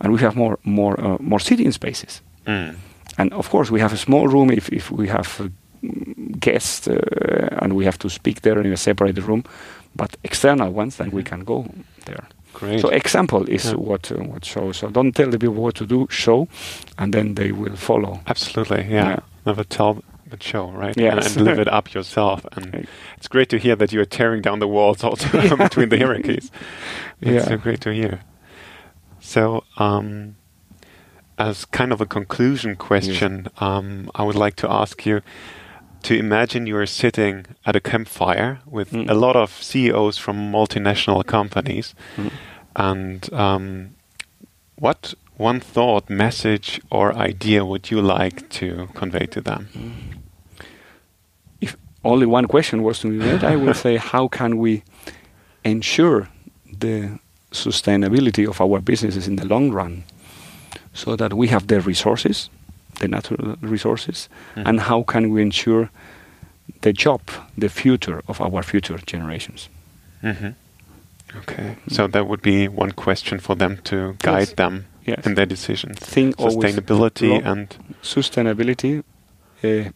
and 0.00 0.12
we 0.14 0.18
have 0.20 0.34
more, 0.34 0.56
more, 0.64 0.98
uh, 0.98 1.18
more 1.20 1.38
sitting 1.40 1.72
spaces. 1.72 2.22
Mm. 2.46 2.74
And 3.18 3.32
of 3.34 3.50
course, 3.50 3.70
we 3.70 3.80
have 3.80 3.92
a 3.94 3.98
small 3.98 4.28
room 4.28 4.50
if, 4.50 4.68
if 4.72 4.90
we 4.90 5.08
have 5.08 5.40
uh, 5.40 5.48
guests 6.40 6.88
uh, 6.88 7.58
and 7.62 7.72
we 7.72 7.84
have 7.84 7.98
to 7.98 8.08
speak 8.08 8.40
there 8.40 8.58
in 8.60 8.72
a 8.72 8.76
separated 8.76 9.24
room. 9.24 9.44
But 9.94 10.16
external 10.24 10.70
ones, 10.72 10.96
then 10.96 11.10
we 11.10 11.22
can 11.22 11.44
go 11.44 11.66
there. 12.04 12.24
Great. 12.52 12.80
So 12.80 12.88
example 12.88 13.48
is 13.48 13.64
Yeah. 13.64 13.74
what 13.78 14.10
uh, 14.12 14.16
what 14.32 14.44
shows. 14.44 14.76
So 14.78 14.88
don't 14.90 15.12
tell 15.14 15.30
the 15.30 15.38
people 15.38 15.62
what 15.62 15.74
to 15.74 15.86
do. 15.86 16.06
Show, 16.10 16.48
and 16.98 17.12
then 17.12 17.34
they 17.34 17.52
will 17.52 17.76
follow. 17.76 18.20
Absolutely, 18.26 18.84
yeah. 18.90 19.08
Yeah. 19.08 19.18
Never 19.46 19.64
tell 19.64 20.02
but 20.30 20.42
show, 20.42 20.70
right? 20.72 20.96
Yes. 20.96 21.26
And, 21.26 21.36
and 21.36 21.44
live 21.46 21.58
it 21.60 21.68
up 21.78 21.94
yourself. 21.94 22.44
And 22.56 22.74
Right. 22.74 22.88
it's 23.18 23.28
great 23.28 23.48
to 23.50 23.58
hear 23.58 23.76
that 23.76 23.92
you 23.92 24.00
are 24.00 24.06
tearing 24.08 24.42
down 24.42 24.58
the 24.58 24.66
walls 24.68 25.04
also 25.04 25.28
between 25.56 25.88
the 25.88 25.98
hierarchies. 25.98 26.50
It's 27.20 27.30
Yeah. 27.30 27.44
so 27.48 27.56
great 27.56 27.80
to 27.82 27.90
hear. 27.92 28.20
So, 29.20 29.62
um, 29.78 30.34
as 31.38 31.64
kind 31.66 31.92
of 31.92 32.00
a 32.00 32.06
conclusion 32.06 32.76
question, 32.76 33.46
um, 33.60 34.10
I 34.14 34.22
would 34.22 34.36
like 34.36 34.56
to 34.56 34.70
ask 34.70 35.06
you 35.06 35.20
to 36.06 36.14
imagine 36.14 36.66
you 36.68 36.76
are 36.76 36.86
sitting 36.86 37.44
at 37.64 37.74
a 37.76 37.80
campfire 37.80 38.58
with 38.70 38.92
Mm. 38.92 39.10
a 39.10 39.14
lot 39.14 39.36
of 39.36 39.50
CEOs 39.62 40.18
from 40.18 40.36
multinational 40.52 41.24
companies, 41.24 41.94
Mm. 42.16 42.30
and 42.76 43.32
um, 43.32 43.90
what 44.78 45.14
one 45.38 45.60
thought, 45.60 46.08
message, 46.08 46.80
or 46.90 47.12
idea 47.28 47.64
would 47.64 47.90
you 47.90 48.00
like 48.00 48.48
to 48.48 48.88
convey 48.94 49.26
to 49.26 49.40
them? 49.40 49.68
If 51.60 51.76
only 52.04 52.26
one 52.26 52.46
question 52.46 52.82
was 52.82 52.98
to 53.00 53.08
be 53.08 53.18
made, 53.18 53.44
I 53.44 53.56
would 53.56 53.76
say, 53.76 53.96
how 53.96 54.28
can 54.28 54.56
we 54.58 54.82
ensure 55.64 56.28
the 56.80 57.18
sustainability 57.52 58.46
of 58.48 58.60
our 58.60 58.80
businesses 58.80 59.26
in 59.28 59.36
the 59.36 59.44
long 59.46 59.70
run, 59.72 60.04
so 60.92 61.16
that 61.16 61.32
we 61.32 61.48
have 61.48 61.66
the 61.66 61.80
resources, 61.80 62.48
the 63.00 63.08
natural 63.08 63.56
resources, 63.60 64.28
Mhm. 64.56 64.66
and 64.68 64.80
how 64.80 65.02
can 65.02 65.30
we 65.32 65.42
ensure 65.42 65.88
the 66.80 66.92
job, 66.92 67.20
the 67.58 67.68
future 67.68 68.22
of 68.28 68.40
our 68.40 68.62
future 68.62 68.98
generations? 69.06 69.68
hmm 70.22 70.48
Okay, 71.38 71.76
so 71.88 72.06
that 72.08 72.26
would 72.28 72.40
be 72.40 72.68
one 72.68 72.92
question 72.92 73.40
for 73.40 73.56
them 73.56 73.78
to 73.84 74.14
guide 74.22 74.38
Yes. 74.48 74.54
them 74.54 74.84
Yes. 75.06 75.26
in 75.26 75.34
their 75.34 75.46
decisions. 75.46 75.98
Think 75.98 76.36
Sustainability 76.36 77.28
long- 77.30 77.42
and 77.44 77.76
sustainability 78.02 79.02
uh, 79.64 79.90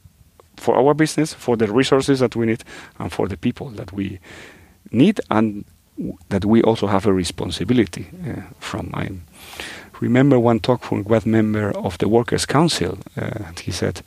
for 0.57 0.77
our 0.77 0.95
business, 0.95 1.33
for 1.35 1.57
the 1.57 1.67
resources 1.73 2.19
that 2.19 2.35
we 2.37 2.47
need, 2.47 2.65
and 2.99 3.13
for 3.13 3.29
the 3.29 3.37
people 3.37 3.71
that 3.77 3.93
we 3.93 4.19
need, 4.91 5.21
and 5.31 5.65
w- 5.97 6.17
that 6.29 6.45
we 6.45 6.63
also 6.63 6.87
have 6.89 7.07
a 7.09 7.13
responsibility 7.13 8.07
uh, 8.27 8.43
from. 8.59 8.91
I 8.95 9.09
remember 10.01 10.39
one 10.39 10.61
talk 10.61 10.83
from 10.85 11.05
one 11.05 11.23
member 11.31 11.71
of 11.77 11.97
the 11.99 12.09
Workers' 12.09 12.47
Council. 12.47 12.99
Uh, 13.17 13.47
and 13.47 13.59
he 13.61 13.73
said, 13.73 14.03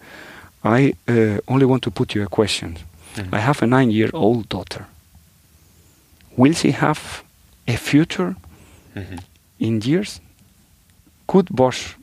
"I 0.64 0.94
uh, 1.08 1.38
only 1.48 1.66
want 1.66 1.82
to 1.84 1.92
put 1.92 2.16
you 2.16 2.24
a 2.24 2.28
question. 2.28 2.78
Mhm. 3.16 3.34
I 3.34 3.40
have 3.40 3.62
a 3.64 3.68
nine-year-old 3.68 4.48
daughter. 4.50 4.86
Will 6.38 6.54
she 6.54 6.72
have 6.72 7.24
a 7.68 7.76
future 7.78 8.36
Mhm. 8.96 9.20
in 9.60 9.82
years? 9.82 10.20
Could 11.28 11.48
Bosch 11.50 11.94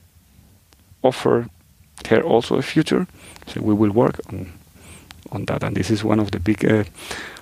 offer 1.03 1.46
her 2.09 2.22
also 2.22 2.57
a 2.57 2.62
future? 2.62 3.07
So 3.46 3.61
we 3.61 3.74
will 3.74 3.92
work 3.92 4.20
on 4.33 4.46
on 5.33 5.44
that, 5.44 5.62
and 5.62 5.76
this 5.76 5.90
is 5.90 6.05
one 6.05 6.22
of 6.22 6.31
the 6.31 6.38
big 6.40 6.64
uh, 6.64 6.85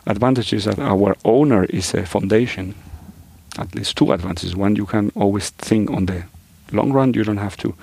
advantages 0.04 0.64
that 0.64 0.78
our 0.78 1.14
owner 1.24 1.64
is 1.70 1.94
a 1.94 2.04
foundation. 2.06 2.74
At 3.58 3.74
least 3.74 3.96
two 3.96 4.12
advantages. 4.12 4.54
One, 4.54 4.76
you 4.76 4.86
can 4.86 5.10
always 5.14 5.50
think 5.50 5.90
on 5.90 6.06
the 6.06 6.22
long 6.72 6.92
run. 6.92 7.14
You 7.14 7.24
don't 7.24 7.38
have 7.38 7.56
to 7.58 7.74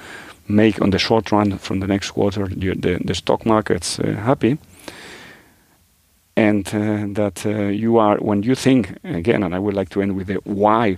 make 0.48 0.82
on 0.82 0.92
the 0.92 1.00
short 1.00 1.32
run 1.32 1.58
from 1.58 1.80
the 1.80 1.88
next 1.88 2.12
quarter 2.12 2.50
you, 2.50 2.76
the 2.76 3.00
the 3.06 3.16
stock 3.16 3.46
market's 3.46 4.00
uh, 4.00 4.08
happy. 4.24 4.58
And 6.38 6.68
uh, 6.68 7.08
that 7.14 7.46
uh, 7.46 7.72
you 7.72 7.98
are 7.98 8.18
when 8.18 8.44
you 8.44 8.56
think 8.56 8.98
again, 9.04 9.44
and 9.44 9.56
I 9.56 9.60
would 9.60 9.74
like 9.74 9.90
to 9.90 10.02
end 10.02 10.16
with 10.16 10.28
the 10.28 10.40
why 10.44 10.98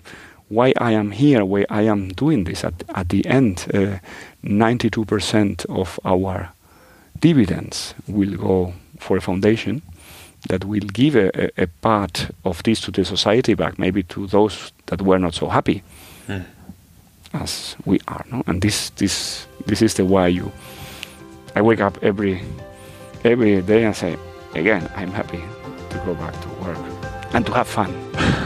why 0.50 0.74
I 0.78 0.94
am 0.94 1.12
here, 1.12 1.46
why 1.46 1.66
I 1.70 1.82
am 1.90 2.10
doing 2.10 2.46
this. 2.46 2.64
At, 2.64 2.74
at 2.96 3.10
the 3.10 3.26
end, 3.26 3.68
uh, 3.74 4.00
92% 4.46 5.66
of 5.66 6.00
our 6.06 6.50
dividends 7.20 7.94
will 8.08 8.38
go 8.38 8.74
for 8.98 9.18
a 9.18 9.22
foundation 9.22 9.82
that 10.48 10.64
will 10.64 10.88
give 10.94 11.18
a, 11.18 11.30
a, 11.36 11.64
a 11.64 11.68
part 11.82 12.30
of 12.44 12.64
this 12.64 12.80
to 12.82 12.92
the 12.92 13.04
society 13.04 13.56
back, 13.56 13.78
maybe 13.78 14.04
to 14.04 14.26
those 14.28 14.72
that 14.86 15.02
were 15.02 15.20
not 15.20 15.34
so 15.34 15.50
happy 15.50 15.84
Mm. 16.28 16.44
As 17.42 17.76
we 17.86 18.00
are. 18.08 18.26
No? 18.32 18.44
And 18.48 18.62
this, 18.62 18.90
this, 18.92 19.48
this 19.66 19.82
is 19.82 19.94
the 19.96 20.06
why 20.06 20.28
you. 20.28 20.52
I 21.56 21.62
wake 21.62 21.82
up 21.82 21.98
every 22.04 22.42
every 23.24 23.62
day 23.62 23.84
and 23.84 23.96
say, 23.96 24.16
again, 24.54 24.90
I'm 24.96 25.12
happy 25.12 25.42
to 25.90 25.98
go 26.06 26.14
back 26.16 26.34
to 26.42 26.48
work. 26.64 26.78
and 27.34 27.46
to 27.46 27.52
have 27.54 27.68
fun. 27.68 27.92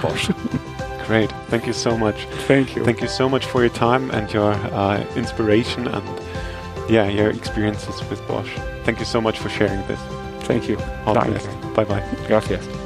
Bosch. 0.01 0.29
Great. 1.07 1.31
Thank 1.49 1.67
you 1.67 1.73
so 1.73 1.97
much. 1.97 2.25
Thank 2.47 2.75
you. 2.75 2.85
Thank 2.85 3.01
you 3.01 3.07
so 3.07 3.27
much 3.27 3.45
for 3.45 3.61
your 3.61 3.73
time 3.73 4.09
and 4.11 4.31
your 4.31 4.53
uh, 4.53 5.05
inspiration 5.15 5.87
and 5.87 6.05
yeah, 6.89 7.07
your 7.07 7.29
experiences 7.29 8.01
with 8.09 8.25
Bosch. 8.27 8.51
Thank 8.85 8.99
you 8.99 9.05
so 9.05 9.21
much 9.21 9.39
for 9.39 9.49
sharing 9.49 9.85
this. 9.87 9.99
Thank 10.47 10.67
you. 10.67 10.77
All 11.05 11.13
Bye 11.13 11.29
Bye 11.75 11.85
bye. 11.85 12.03
Gracias. 12.27 12.80